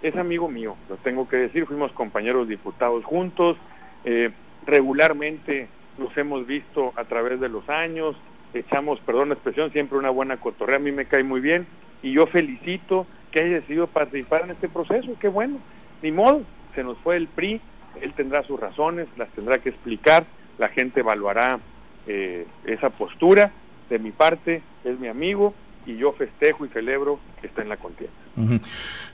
es 0.00 0.14
amigo 0.14 0.48
mío, 0.48 0.76
lo 0.88 0.94
tengo 0.98 1.28
que 1.28 1.38
decir, 1.38 1.66
fuimos 1.66 1.90
compañeros 1.90 2.46
diputados 2.46 3.04
juntos, 3.04 3.56
eh, 4.04 4.30
regularmente 4.64 5.66
los 5.98 6.16
hemos 6.16 6.46
visto 6.46 6.92
a 6.94 7.02
través 7.02 7.40
de 7.40 7.48
los 7.48 7.68
años, 7.68 8.14
echamos, 8.54 9.00
perdón 9.00 9.30
la 9.30 9.34
expresión, 9.34 9.72
siempre 9.72 9.98
una 9.98 10.10
buena 10.10 10.36
cotorrea, 10.36 10.76
a 10.76 10.78
mí 10.78 10.92
me 10.92 11.06
cae 11.06 11.24
muy 11.24 11.40
bien 11.40 11.66
y 12.04 12.12
yo 12.12 12.28
felicito 12.28 13.08
que 13.32 13.40
haya 13.40 13.54
decidido 13.56 13.88
participar 13.88 14.42
en 14.44 14.50
este 14.52 14.68
proceso, 14.68 15.16
qué 15.18 15.26
bueno, 15.26 15.58
ni 16.00 16.12
modo, 16.12 16.42
se 16.76 16.84
nos 16.84 16.96
fue 16.98 17.16
el 17.16 17.26
PRI, 17.26 17.60
él 18.00 18.12
tendrá 18.14 18.42
sus 18.44 18.58
razones, 18.58 19.08
las 19.16 19.28
tendrá 19.30 19.58
que 19.58 19.70
explicar, 19.70 20.24
la 20.58 20.68
gente 20.68 21.00
evaluará 21.00 21.58
eh, 22.06 22.46
esa 22.64 22.90
postura, 22.90 23.52
de 23.88 23.98
mi 23.98 24.10
parte 24.10 24.62
es 24.84 24.98
mi 24.98 25.08
amigo 25.08 25.54
y 25.86 25.96
yo 25.96 26.12
festejo 26.12 26.66
y 26.66 26.68
celebro 26.68 27.18
que 27.40 27.46
está 27.46 27.62
en 27.62 27.70
la 27.70 27.76
contienda. 27.76 28.14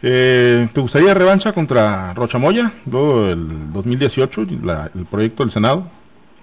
Eh, 0.02 0.68
¿Te 0.72 0.80
gustaría 0.80 1.14
revancha 1.14 1.52
contra 1.52 2.12
Rochamoya, 2.14 2.72
luego 2.90 3.28
el 3.28 3.72
2018, 3.72 4.42
el 4.94 5.06
proyecto 5.06 5.44
del 5.44 5.50
Senado? 5.50 5.88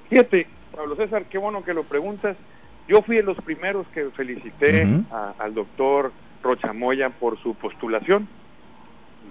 Fíjate, 0.09 0.47
Pablo 0.75 0.95
César, 0.95 1.25
qué 1.29 1.37
bueno 1.37 1.63
que 1.63 1.73
lo 1.73 1.83
preguntas. 1.83 2.37
Yo 2.87 3.01
fui 3.01 3.17
de 3.17 3.23
los 3.23 3.37
primeros 3.37 3.85
que 3.93 4.09
felicité 4.11 4.87
al 5.37 5.53
doctor 5.53 6.11
Rochamoya 6.41 7.09
por 7.09 7.37
su 7.41 7.53
postulación. 7.55 8.27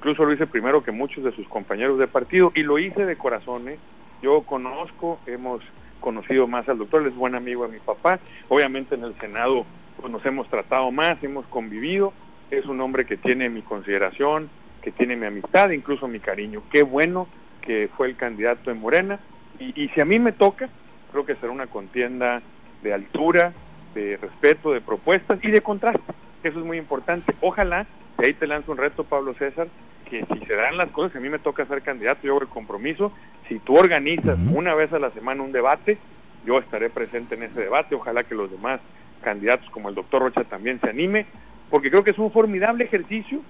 Incluso 0.01 0.25
lo 0.25 0.33
hice 0.33 0.47
primero 0.47 0.83
que 0.83 0.93
muchos 0.93 1.23
de 1.23 1.33
sus 1.33 1.47
compañeros 1.47 1.99
de 1.99 2.07
partido 2.07 2.53
y 2.55 2.63
lo 2.63 2.79
hice 2.79 3.05
de 3.05 3.17
corazón. 3.17 3.69
¿eh? 3.69 3.79
Yo 4.23 4.41
conozco, 4.45 5.21
hemos 5.27 5.63
conocido 6.01 6.47
más 6.47 6.67
al 6.71 6.79
doctor, 6.79 7.07
es 7.07 7.15
buen 7.15 7.35
amigo 7.35 7.67
de 7.67 7.75
mi 7.75 7.81
papá. 7.81 8.19
Obviamente 8.49 8.95
en 8.95 9.05
el 9.05 9.15
Senado 9.21 9.67
pues, 10.01 10.11
nos 10.11 10.25
hemos 10.25 10.49
tratado 10.49 10.91
más, 10.91 11.23
hemos 11.23 11.45
convivido. 11.49 12.15
Es 12.51 12.65
un 12.65 12.81
hombre 12.81 13.05
que 13.05 13.19
tiene 13.19 13.51
mi 13.51 13.61
consideración, 13.61 14.49
que 14.81 14.91
tiene 14.91 15.17
mi 15.17 15.27
amistad, 15.27 15.69
incluso 15.69 16.09
mi 16.09 16.19
cariño. 16.19 16.63
Qué 16.73 16.83
bueno 16.83 17.29
que 17.61 17.91
fue 17.95 18.09
el 18.09 18.17
candidato 18.17 18.71
en 18.71 18.81
Morena. 18.81 19.21
Y, 19.59 19.79
y 19.79 19.91
si 19.91 20.01
a 20.01 20.07
mí 20.07 20.19
me 20.19 20.33
toca, 20.33 20.71
creo 21.13 21.27
que 21.27 21.35
será 21.35 21.53
una 21.53 21.67
contienda 21.67 22.41
de 22.83 22.95
altura, 22.95 23.53
de 23.95 24.17
respeto, 24.17 24.73
de 24.73 24.81
propuestas 24.81 25.41
y 25.43 25.51
de 25.51 25.61
contraste. 25.61 26.01
Eso 26.43 26.59
es 26.59 26.65
muy 26.65 26.79
importante. 26.79 27.35
Ojalá, 27.43 27.87
y 28.19 28.25
ahí 28.25 28.33
te 28.33 28.47
lanzo 28.47 28.73
un 28.73 28.79
reto, 28.79 29.05
Pablo 29.05 29.35
César, 29.35 29.69
que 30.11 30.27
si 30.27 30.45
se 30.45 30.55
dan 30.57 30.77
las 30.77 30.91
cosas, 30.91 31.17
a 31.17 31.21
mí 31.21 31.29
me 31.29 31.39
toca 31.39 31.65
ser 31.67 31.83
candidato, 31.83 32.21
yo 32.23 32.33
hago 32.33 32.43
el 32.43 32.49
compromiso, 32.49 33.13
si 33.49 33.59
tú 33.61 33.77
organizas 33.77 34.39
una 34.53 34.75
vez 34.75 34.93
a 34.93 34.99
la 34.99 35.11
semana 35.13 35.43
un 35.43 35.53
debate, 35.53 35.99
yo 36.45 36.59
estaré 36.59 36.91
presente 36.91 37.37
en 37.37 37.45
ese 37.45 37.61
debate, 37.61 37.95
ojalá 37.95 38.25
que 38.25 38.35
los 38.35 38.51
demás 38.51 38.81
candidatos 39.23 39.71
como 39.71 39.89
el 39.89 39.95
doctor 39.95 40.23
Rocha 40.23 40.45
también 40.45 40.81
se 40.81 40.91
anime, 40.91 41.27
porque 41.71 41.91
creo 41.91 42.03
que 42.03 42.11
es 42.11 42.19
un 42.19 42.33
formidable 42.33 42.85
ejercicio, 42.85 43.41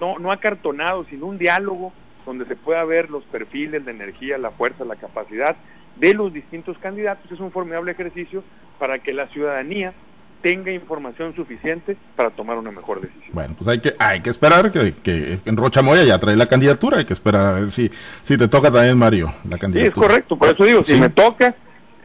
no, 0.00 0.18
no 0.18 0.30
acartonado, 0.30 1.04
sino 1.10 1.26
un 1.26 1.38
diálogo 1.38 1.92
donde 2.24 2.44
se 2.44 2.56
pueda 2.56 2.84
ver 2.84 3.10
los 3.10 3.24
perfiles 3.24 3.84
de 3.84 3.90
energía, 3.90 4.38
la 4.38 4.50
fuerza, 4.50 4.84
la 4.84 4.96
capacidad 4.96 5.56
de 5.96 6.14
los 6.14 6.32
distintos 6.32 6.78
candidatos, 6.78 7.30
es 7.32 7.40
un 7.40 7.50
formidable 7.50 7.92
ejercicio 7.92 8.42
para 8.78 8.98
que 8.98 9.12
la 9.12 9.28
ciudadanía 9.28 9.92
tenga 10.46 10.70
información 10.70 11.34
suficiente 11.34 11.96
para 12.14 12.30
tomar 12.30 12.56
una 12.56 12.70
mejor 12.70 13.00
decisión. 13.00 13.30
Bueno, 13.32 13.56
pues 13.58 13.66
hay 13.66 13.80
que 13.80 13.96
hay 13.98 14.20
que 14.20 14.30
esperar 14.30 14.70
que, 14.70 14.94
que 15.02 15.40
en 15.44 15.56
Rocha 15.56 15.82
Moya 15.82 16.04
ya 16.04 16.20
trae 16.20 16.36
la 16.36 16.46
candidatura, 16.46 16.98
hay 16.98 17.04
que 17.04 17.14
esperar 17.14 17.46
a 17.46 17.52
ver 17.58 17.72
si, 17.72 17.90
si 18.22 18.38
te 18.38 18.46
toca 18.46 18.70
también, 18.70 18.96
Mario, 18.96 19.34
la 19.50 19.58
candidatura. 19.58 19.92
Sí, 19.92 20.00
es 20.00 20.06
correcto, 20.06 20.36
por 20.36 20.50
eso 20.50 20.64
digo, 20.64 20.84
si 20.84 21.00
me 21.00 21.08
toca, 21.08 21.56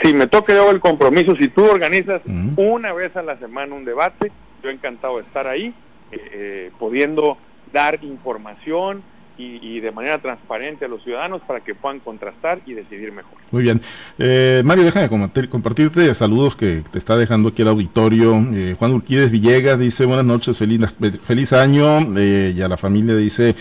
si 0.01 0.15
me 0.15 0.25
toca 0.25 0.55
yo 0.55 0.71
el 0.71 0.79
compromiso, 0.79 1.35
si 1.35 1.49
tú 1.49 1.65
organizas 1.65 2.23
una 2.55 2.91
vez 2.93 3.15
a 3.15 3.21
la 3.21 3.37
semana 3.37 3.75
un 3.75 3.85
debate, 3.85 4.31
yo 4.63 4.71
encantado 4.71 5.17
de 5.17 5.21
estar 5.21 5.45
ahí, 5.45 5.75
eh, 6.11 6.17
eh, 6.31 6.71
pudiendo 6.79 7.37
dar 7.71 8.03
información, 8.03 9.03
y, 9.37 9.79
de 9.79 9.91
manera 9.91 10.19
transparente 10.19 10.85
a 10.85 10.87
los 10.87 11.03
ciudadanos 11.03 11.41
para 11.47 11.61
que 11.61 11.73
puedan 11.73 11.99
contrastar 11.99 12.59
y 12.65 12.73
decidir 12.73 13.11
mejor. 13.11 13.33
Muy 13.51 13.63
bien. 13.63 13.81
Eh, 14.19 14.61
Mario, 14.63 14.83
déjame 14.85 15.09
compartirte 15.49 16.13
saludos 16.13 16.55
que 16.55 16.83
te 16.91 16.99
está 16.99 17.17
dejando 17.17 17.49
aquí 17.49 17.61
el 17.61 17.69
auditorio. 17.69 18.35
Eh, 18.53 18.75
Juan 18.77 18.93
Urquides 18.93 19.31
Villegas 19.31 19.79
dice 19.79 20.05
buenas 20.05 20.25
noches, 20.25 20.57
feliz, 20.57 20.81
feliz 21.23 21.53
año. 21.53 21.99
Eh, 22.17 22.53
y 22.55 22.61
a 22.61 22.67
la 22.67 22.77
familia 22.77 23.15
dice 23.15 23.55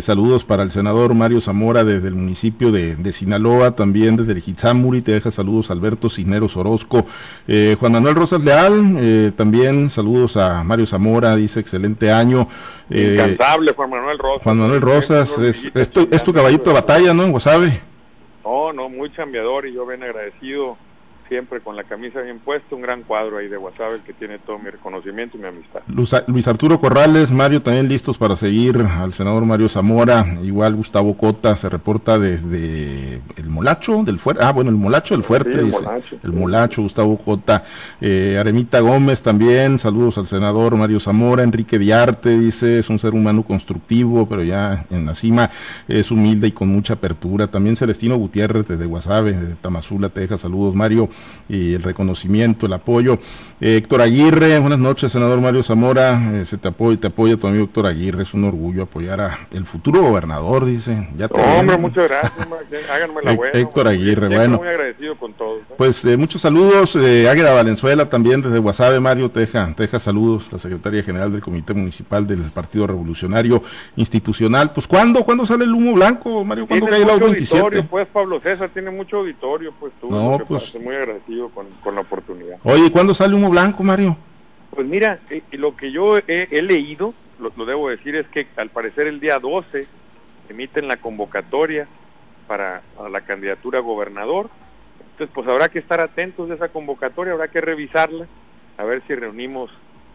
saludos 0.00 0.44
para 0.44 0.62
el 0.62 0.70
senador 0.70 1.14
Mario 1.14 1.40
Zamora 1.40 1.84
desde 1.84 2.08
el 2.08 2.14
municipio 2.14 2.72
de, 2.72 3.12
Sinaloa, 3.12 3.72
también 3.72 4.16
desde 4.16 4.32
el 4.32 4.42
Hitzamuri, 4.44 5.02
te 5.02 5.12
deja 5.12 5.30
saludos 5.30 5.70
Alberto 5.70 6.08
Cisneros 6.08 6.56
Orozco. 6.56 7.06
Juan 7.46 7.92
Manuel 7.92 8.14
Rosas 8.14 8.44
Leal, 8.44 9.32
también 9.36 9.90
saludos 9.90 10.36
a 10.36 10.62
Mario 10.64 10.86
Zamora, 10.86 11.36
dice 11.36 11.60
excelente 11.60 12.10
año. 12.10 12.48
Incantable 12.90 13.72
Juan 13.72 13.90
Manuel 13.90 14.18
Rosas. 14.18 14.42
Juan 14.42 14.58
Manuel 14.58 14.80
Rosas 14.80 15.09
es, 15.10 16.22
tu, 16.24 16.32
caballito 16.32 16.70
de 16.70 16.74
batalla, 16.74 17.12
¿no? 17.14 17.24
En 17.24 17.32
Wasabi. 17.32 17.72
No, 18.44 18.72
no, 18.72 18.88
muy 18.88 19.12
chambeador 19.12 19.66
y 19.66 19.74
yo 19.74 19.86
bien 19.86 20.02
agradecido 20.02 20.76
siempre 21.30 21.60
con 21.60 21.76
la 21.76 21.84
camisa 21.84 22.20
bien 22.20 22.40
puesta, 22.40 22.74
un 22.74 22.82
gran 22.82 23.04
cuadro 23.04 23.38
ahí 23.38 23.46
de 23.46 23.56
WhatsApp 23.56 23.92
el 23.94 24.00
que 24.00 24.12
tiene 24.12 24.40
todo 24.40 24.58
mi 24.58 24.68
reconocimiento 24.68 25.38
y 25.38 25.40
mi 25.40 25.46
amistad. 25.46 25.80
Luis 26.26 26.48
Arturo 26.48 26.80
Corrales, 26.80 27.30
Mario 27.30 27.62
también 27.62 27.88
listos 27.88 28.18
para 28.18 28.34
seguir 28.34 28.76
al 28.78 29.12
senador 29.12 29.46
Mario 29.46 29.68
Zamora, 29.68 30.26
igual 30.42 30.74
Gustavo 30.74 31.16
Cota 31.16 31.54
se 31.54 31.68
reporta 31.68 32.18
desde 32.18 33.20
el 33.36 33.48
Molacho 33.48 34.02
del 34.02 34.18
Fuerte, 34.18 34.42
ah 34.44 34.50
bueno, 34.50 34.70
el 34.70 34.76
Molacho 34.76 35.14
del 35.14 35.22
Fuerte, 35.22 35.52
el, 35.52 35.66
molacho, 35.66 36.18
el 36.20 36.32
Molacho, 36.32 36.82
Gustavo 36.82 37.16
Cota, 37.16 37.64
eh, 38.00 38.36
Aremita 38.36 38.80
Gómez 38.80 39.22
también, 39.22 39.78
saludos 39.78 40.18
al 40.18 40.26
senador 40.26 40.74
Mario 40.74 40.98
Zamora, 40.98 41.44
Enrique 41.44 41.78
Diarte 41.78 42.36
dice, 42.36 42.80
es 42.80 42.90
un 42.90 42.98
ser 42.98 43.14
humano 43.14 43.44
constructivo, 43.44 44.28
pero 44.28 44.42
ya 44.42 44.84
en 44.90 45.06
la 45.06 45.14
cima 45.14 45.50
es 45.86 46.10
humilde 46.10 46.48
y 46.48 46.52
con 46.52 46.68
mucha 46.70 46.94
apertura, 46.94 47.46
también 47.46 47.76
Celestino 47.76 48.16
Gutiérrez 48.16 48.66
desde 48.66 48.84
Guasave, 48.84 49.32
de 49.32 49.54
Tamazula, 49.54 50.08
te 50.08 50.22
deja 50.22 50.36
saludos 50.36 50.74
Mario, 50.74 51.08
y 51.50 51.74
el 51.74 51.82
reconocimiento, 51.82 52.66
el 52.66 52.72
apoyo. 52.72 53.18
Eh, 53.60 53.76
Héctor 53.76 54.00
Aguirre, 54.00 54.58
buenas 54.58 54.78
noches, 54.78 55.12
senador 55.12 55.40
Mario 55.40 55.62
Zamora, 55.62 56.18
eh, 56.34 56.44
se 56.46 56.56
te 56.56 56.68
apoya, 56.68 56.98
te 56.98 57.08
apoya 57.08 57.36
tu 57.36 57.46
amigo 57.46 57.64
Héctor 57.64 57.86
Aguirre, 57.86 58.22
es 58.22 58.32
un 58.32 58.44
orgullo 58.44 58.84
apoyar 58.84 59.20
a 59.20 59.38
el 59.50 59.66
futuro 59.66 60.00
gobernador, 60.00 60.64
dice. 60.64 61.08
Ya 61.18 61.26
hombre, 61.26 61.76
muchas 61.76 62.08
gracias, 62.08 62.48
háganme 62.90 63.20
la 63.22 63.34
buena. 63.34 63.58
Héctor 63.58 63.88
Aguirre, 63.88 64.28
bueno. 64.28 64.58
Muy 64.58 64.68
agradecido 64.68 65.16
con 65.16 65.34
todos. 65.34 65.60
Pues 65.76 66.04
eh, 66.04 66.16
muchos 66.16 66.40
saludos, 66.40 66.96
Águeda 66.96 67.52
Valenzuela 67.52 68.08
también 68.08 68.40
desde 68.40 68.58
Guasave, 68.58 69.00
Mario, 69.00 69.30
te 69.30 69.40
deja, 69.40 69.74
te 69.76 69.82
deja 69.82 69.98
saludos, 69.98 70.48
la 70.52 70.58
secretaria 70.58 71.02
general 71.02 71.32
del 71.32 71.42
Comité 71.42 71.74
Municipal 71.74 72.26
del 72.26 72.40
Partido 72.54 72.86
Revolucionario 72.86 73.62
Institucional. 73.96 74.72
Pues 74.72 74.86
¿cuándo, 74.86 75.24
¿cuándo 75.24 75.44
sale 75.44 75.64
el 75.64 75.74
humo 75.74 75.94
blanco, 75.94 76.44
Mario? 76.44 76.66
¿Cuándo 76.66 76.86
cae 76.86 77.02
el 77.02 77.20
27? 77.20 77.82
Pues 77.82 78.06
Pablo 78.08 78.40
César 78.40 78.70
tiene 78.72 78.90
mucho 78.90 79.18
auditorio, 79.18 79.72
pues 79.78 79.92
tú. 80.00 80.10
No, 80.10 80.38
pues 80.46 80.72
agradecido 80.74 81.09
con, 81.82 81.94
la 81.94 82.00
oportunidad. 82.00 82.58
Oye, 82.64 82.90
¿cuándo 82.90 83.14
sale 83.14 83.34
humo 83.34 83.50
blanco, 83.50 83.82
Mario? 83.82 84.16
Pues 84.70 84.86
mira, 84.86 85.20
eh, 85.30 85.42
lo 85.52 85.76
que 85.76 85.90
yo 85.90 86.18
he, 86.18 86.62
leído, 86.62 87.14
lo, 87.38 87.50
debo 87.64 87.88
decir, 87.88 88.16
es 88.16 88.26
que 88.28 88.46
al 88.56 88.70
parecer 88.70 89.06
el 89.06 89.20
día 89.20 89.38
12 89.38 89.86
emiten 90.48 90.88
la 90.88 90.98
convocatoria 90.98 91.86
para, 92.46 92.82
la 93.10 93.20
candidatura 93.22 93.78
a 93.78 93.82
gobernador. 93.82 94.50
Entonces, 95.00 95.30
pues 95.34 95.48
habrá 95.48 95.68
que 95.68 95.78
estar 95.78 96.00
atentos 96.00 96.48
de 96.48 96.54
esa 96.54 96.68
convocatoria, 96.68 97.32
habrá 97.32 97.48
que 97.48 97.60
revisarla, 97.60 98.26
a 98.76 98.84
ver 98.84 99.02
si 99.06 99.14
reunimos 99.14 99.70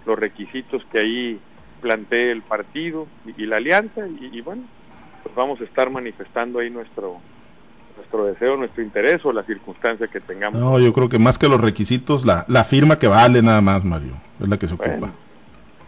los 0.05 0.17
requisitos 0.17 0.83
que 0.91 0.99
ahí 0.99 1.39
plantee 1.81 2.31
el 2.31 2.41
partido 2.41 3.07
y, 3.37 3.45
la 3.45 3.57
alianza, 3.57 4.07
y, 4.07 4.37
y 4.37 4.41
bueno, 4.41 4.63
pues 5.23 5.35
vamos 5.35 5.61
a 5.61 5.65
estar 5.65 5.89
manifestando 5.89 6.59
ahí 6.59 6.69
nuestro 6.69 7.19
nuestro 7.95 8.25
deseo, 8.25 8.57
nuestro 8.57 8.83
interés 8.83 9.23
o 9.25 9.31
la 9.31 9.43
circunstancia 9.43 10.07
que 10.07 10.19
tengamos. 10.19 10.59
No, 10.59 10.79
yo 10.79 10.93
creo 10.93 11.09
que 11.09 11.19
más 11.19 11.37
que 11.37 11.47
los 11.47 11.61
requisitos, 11.61 12.25
la, 12.25 12.45
la 12.47 12.63
firma 12.63 12.99
que 12.99 13.07
vale 13.07 13.41
nada 13.41 13.61
más, 13.61 13.83
Mario, 13.83 14.13
es 14.39 14.47
la 14.47 14.57
que 14.57 14.67
se 14.67 14.73
ocupa. 14.73 15.11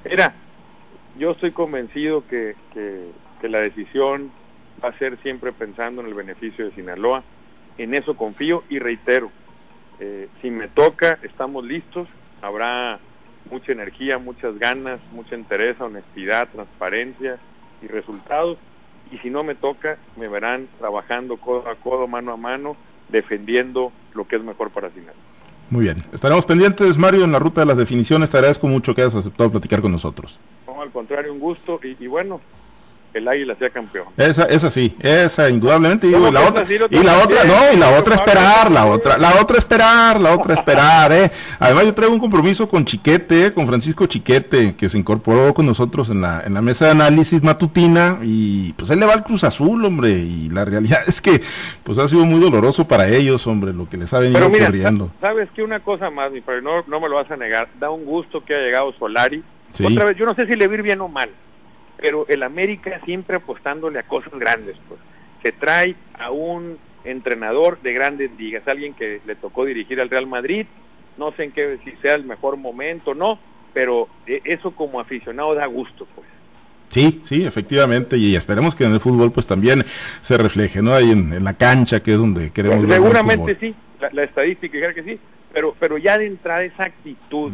Mira, 0.09 0.33
yo 1.17 1.31
estoy 1.31 1.51
convencido 1.51 2.23
que, 2.27 2.55
que, 2.73 3.49
la 3.49 3.59
decisión 3.59 4.31
va 4.83 4.89
a 4.89 4.97
ser 4.97 5.17
siempre 5.21 5.51
pensando 5.51 6.01
en 6.01 6.07
el 6.07 6.13
beneficio 6.13 6.65
de 6.65 6.71
Sinaloa. 6.71 7.23
En 7.77 7.93
eso 7.93 8.15
confío 8.15 8.63
y 8.69 8.79
reitero, 8.79 9.31
eh, 9.99 10.27
si 10.41 10.49
me 10.49 10.67
toca, 10.67 11.19
estamos 11.23 11.63
listos, 11.63 12.07
habrá 12.41 12.99
mucha 13.49 13.71
energía, 13.71 14.17
muchas 14.17 14.57
ganas, 14.57 14.99
mucha 15.11 15.35
interés, 15.35 15.79
honestidad, 15.79 16.49
transparencia 16.49 17.37
y 17.81 17.87
resultados. 17.87 18.57
Y 19.11 19.17
si 19.19 19.29
no 19.29 19.41
me 19.41 19.55
toca, 19.55 19.97
me 20.15 20.27
verán 20.27 20.67
trabajando 20.77 21.37
codo 21.37 21.67
a 21.69 21.75
codo, 21.75 22.07
mano 22.07 22.33
a 22.33 22.37
mano, 22.37 22.75
defendiendo 23.09 23.91
lo 24.13 24.27
que 24.27 24.35
es 24.35 24.43
mejor 24.43 24.69
para 24.71 24.89
Sinaloa. 24.89 25.15
Muy 25.69 25.83
bien. 25.83 26.03
Estaremos 26.13 26.45
pendientes, 26.45 26.97
Mario, 26.97 27.25
en 27.25 27.31
la 27.31 27.39
ruta 27.39 27.61
de 27.61 27.67
las 27.67 27.77
definiciones. 27.77 28.31
Te 28.31 28.37
agradezco 28.37 28.67
mucho 28.67 28.95
que 28.95 29.01
hayas 29.01 29.15
aceptado 29.15 29.51
platicar 29.51 29.81
con 29.81 29.91
nosotros. 29.91 30.39
No, 30.65 30.81
al 30.81 30.91
contrario, 30.91 31.33
un 31.33 31.39
gusto. 31.39 31.79
Y, 31.83 32.01
y 32.01 32.07
bueno, 32.07 32.39
el 33.17 33.27
Águila 33.27 33.55
sea 33.55 33.69
campeón. 33.69 34.05
Esa, 34.17 34.45
esa 34.45 34.69
sí, 34.69 34.95
esa 34.99 35.49
indudablemente. 35.49 36.07
Digo, 36.07 36.31
la 36.31 36.47
otra, 36.47 36.65
y 36.69 37.03
la 37.03 37.23
otra, 37.23 37.43
no, 37.43 37.73
y 37.73 37.77
la 37.77 37.97
otra 37.99 38.15
esperar, 38.15 38.71
la 38.71 38.85
otra, 38.85 39.17
la 39.17 39.41
otra 39.41 39.57
esperar, 39.57 40.19
la 40.19 40.35
otra 40.35 40.53
esperar, 40.53 41.11
eh. 41.11 41.31
Además 41.59 41.85
yo 41.85 41.93
traigo 41.93 42.13
un 42.13 42.19
compromiso 42.19 42.67
con 42.69 42.85
Chiquete, 42.85 43.53
con 43.53 43.67
Francisco 43.67 44.05
Chiquete, 44.05 44.75
que 44.75 44.89
se 44.89 44.97
incorporó 44.97 45.53
con 45.53 45.65
nosotros 45.65 46.09
en 46.09 46.21
la, 46.21 46.43
en 46.45 46.53
la 46.53 46.61
mesa 46.61 46.85
de 46.85 46.91
análisis 46.91 47.43
matutina, 47.43 48.19
y 48.21 48.73
pues 48.73 48.89
él 48.89 48.99
le 48.99 49.05
va 49.05 49.13
al 49.13 49.23
Cruz 49.23 49.43
Azul, 49.43 49.83
hombre, 49.85 50.11
y 50.11 50.49
la 50.49 50.65
realidad 50.65 50.99
es 51.07 51.21
que 51.21 51.41
pues 51.83 51.97
ha 51.97 52.07
sido 52.07 52.25
muy 52.25 52.39
doloroso 52.39 52.87
para 52.87 53.07
ellos, 53.07 53.45
hombre, 53.47 53.73
lo 53.73 53.89
que 53.89 53.97
les 53.97 54.13
ha 54.13 54.19
venido 54.19 54.39
Pero 54.39 54.65
ocurriendo. 54.65 55.11
Sabes 55.21 55.49
que 55.51 55.63
una 55.63 55.79
cosa 55.79 56.09
más, 56.09 56.31
mi 56.31 56.41
padre, 56.41 56.61
no, 56.61 56.83
no 56.87 56.99
me 56.99 57.09
lo 57.09 57.15
vas 57.15 57.29
a 57.31 57.37
negar, 57.37 57.69
da 57.79 57.89
un 57.89 58.05
gusto 58.05 58.43
que 58.43 58.55
haya 58.55 58.65
llegado 58.65 58.93
Solari. 58.93 59.43
Otra 59.83 60.05
vez, 60.05 60.17
yo 60.17 60.25
no 60.25 60.33
sé 60.33 60.47
si 60.47 60.55
le 60.55 60.67
va 60.67 60.75
bien 60.77 61.01
o 61.01 61.07
mal 61.07 61.29
pero 61.97 62.25
el 62.27 62.43
América 62.43 63.01
siempre 63.05 63.37
apostándole 63.37 63.99
a 63.99 64.03
cosas 64.03 64.33
grandes, 64.33 64.77
pues. 64.87 64.99
Se 65.43 65.51
trae 65.51 65.95
a 66.17 66.31
un 66.31 66.77
entrenador 67.03 67.79
de 67.81 67.93
grandes 67.93 68.31
ligas, 68.37 68.67
alguien 68.67 68.93
que 68.93 69.21
le 69.25 69.35
tocó 69.35 69.65
dirigir 69.65 70.01
al 70.01 70.09
Real 70.09 70.27
Madrid, 70.27 70.65
no 71.17 71.31
sé 71.33 71.45
en 71.45 71.51
qué 71.51 71.77
si 71.83 71.91
sea 72.01 72.15
el 72.15 72.25
mejor 72.25 72.57
momento, 72.57 73.13
no, 73.13 73.39
pero 73.73 74.07
e, 74.25 74.41
eso 74.45 74.71
como 74.71 74.99
aficionado 74.99 75.55
da 75.55 75.65
gusto, 75.65 76.07
pues. 76.15 76.27
Sí, 76.89 77.21
sí, 77.23 77.45
efectivamente, 77.45 78.17
y 78.17 78.35
esperemos 78.35 78.73
que 78.73 78.85
en 78.85 78.93
el 78.93 78.99
fútbol 78.99 79.31
pues 79.31 79.45
también 79.45 79.83
se 80.21 80.37
refleje, 80.37 80.81
¿no? 80.81 80.93
Ahí 80.93 81.11
en, 81.11 81.43
la 81.43 81.53
cancha, 81.53 82.01
que 82.01 82.13
es 82.13 82.17
donde 82.17 82.51
queremos 82.51 82.85
pues, 82.85 82.93
Seguramente 82.93 83.57
sí, 83.59 83.75
la, 84.11 84.23
estadística 84.23 84.77
creo 84.77 84.93
que 84.93 85.03
sí, 85.03 85.19
pero, 85.53 85.75
pero 85.79 85.97
ya 85.97 86.17
de 86.17 86.27
entrada 86.27 86.63
esa 86.63 86.85
actitud 86.85 87.51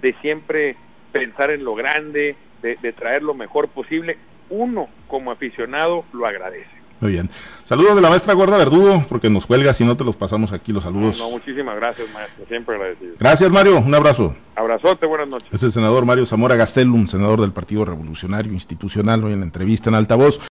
de 0.00 0.14
siempre 0.20 0.76
pensar 1.10 1.50
en 1.50 1.64
lo 1.64 1.74
grande, 1.74 2.36
de, 2.74 2.92
traer 2.92 3.22
lo 3.22 3.34
mejor 3.34 3.68
posible, 3.68 4.18
uno 4.50 4.88
como 5.06 5.30
aficionado 5.30 6.04
lo 6.12 6.26
agradece. 6.26 6.70
Muy 7.00 7.12
bien. 7.12 7.28
Saludos 7.64 7.94
de 7.94 8.00
la 8.00 8.08
maestra 8.08 8.32
Gorda 8.32 8.56
Verdugo, 8.56 9.04
porque 9.08 9.28
nos 9.28 9.44
cuelga, 9.44 9.74
si 9.74 9.84
no 9.84 9.96
te 9.96 10.04
los 10.04 10.16
pasamos 10.16 10.52
aquí 10.52 10.72
los 10.72 10.84
saludos. 10.84 11.18
No, 11.18 11.30
muchísimas 11.30 11.76
gracias, 11.76 12.08
maestro, 12.14 12.46
siempre 12.46 12.76
agradecido. 12.76 13.14
Gracias, 13.18 13.50
Mario, 13.50 13.78
un 13.78 13.94
abrazo. 13.94 14.34
Abrazote, 14.54 15.04
buenas 15.04 15.28
noches. 15.28 15.48
Es 15.52 15.62
el 15.62 15.72
senador 15.72 16.06
Mario 16.06 16.24
Zamora 16.24 16.56
Gastelum, 16.56 17.06
senador 17.06 17.42
del 17.42 17.52
Partido 17.52 17.84
Revolucionario 17.84 18.52
Institucional, 18.52 19.22
hoy 19.24 19.34
en 19.34 19.40
la 19.40 19.46
entrevista 19.46 19.90
en 19.90 19.96
Altavoz. 19.96 20.40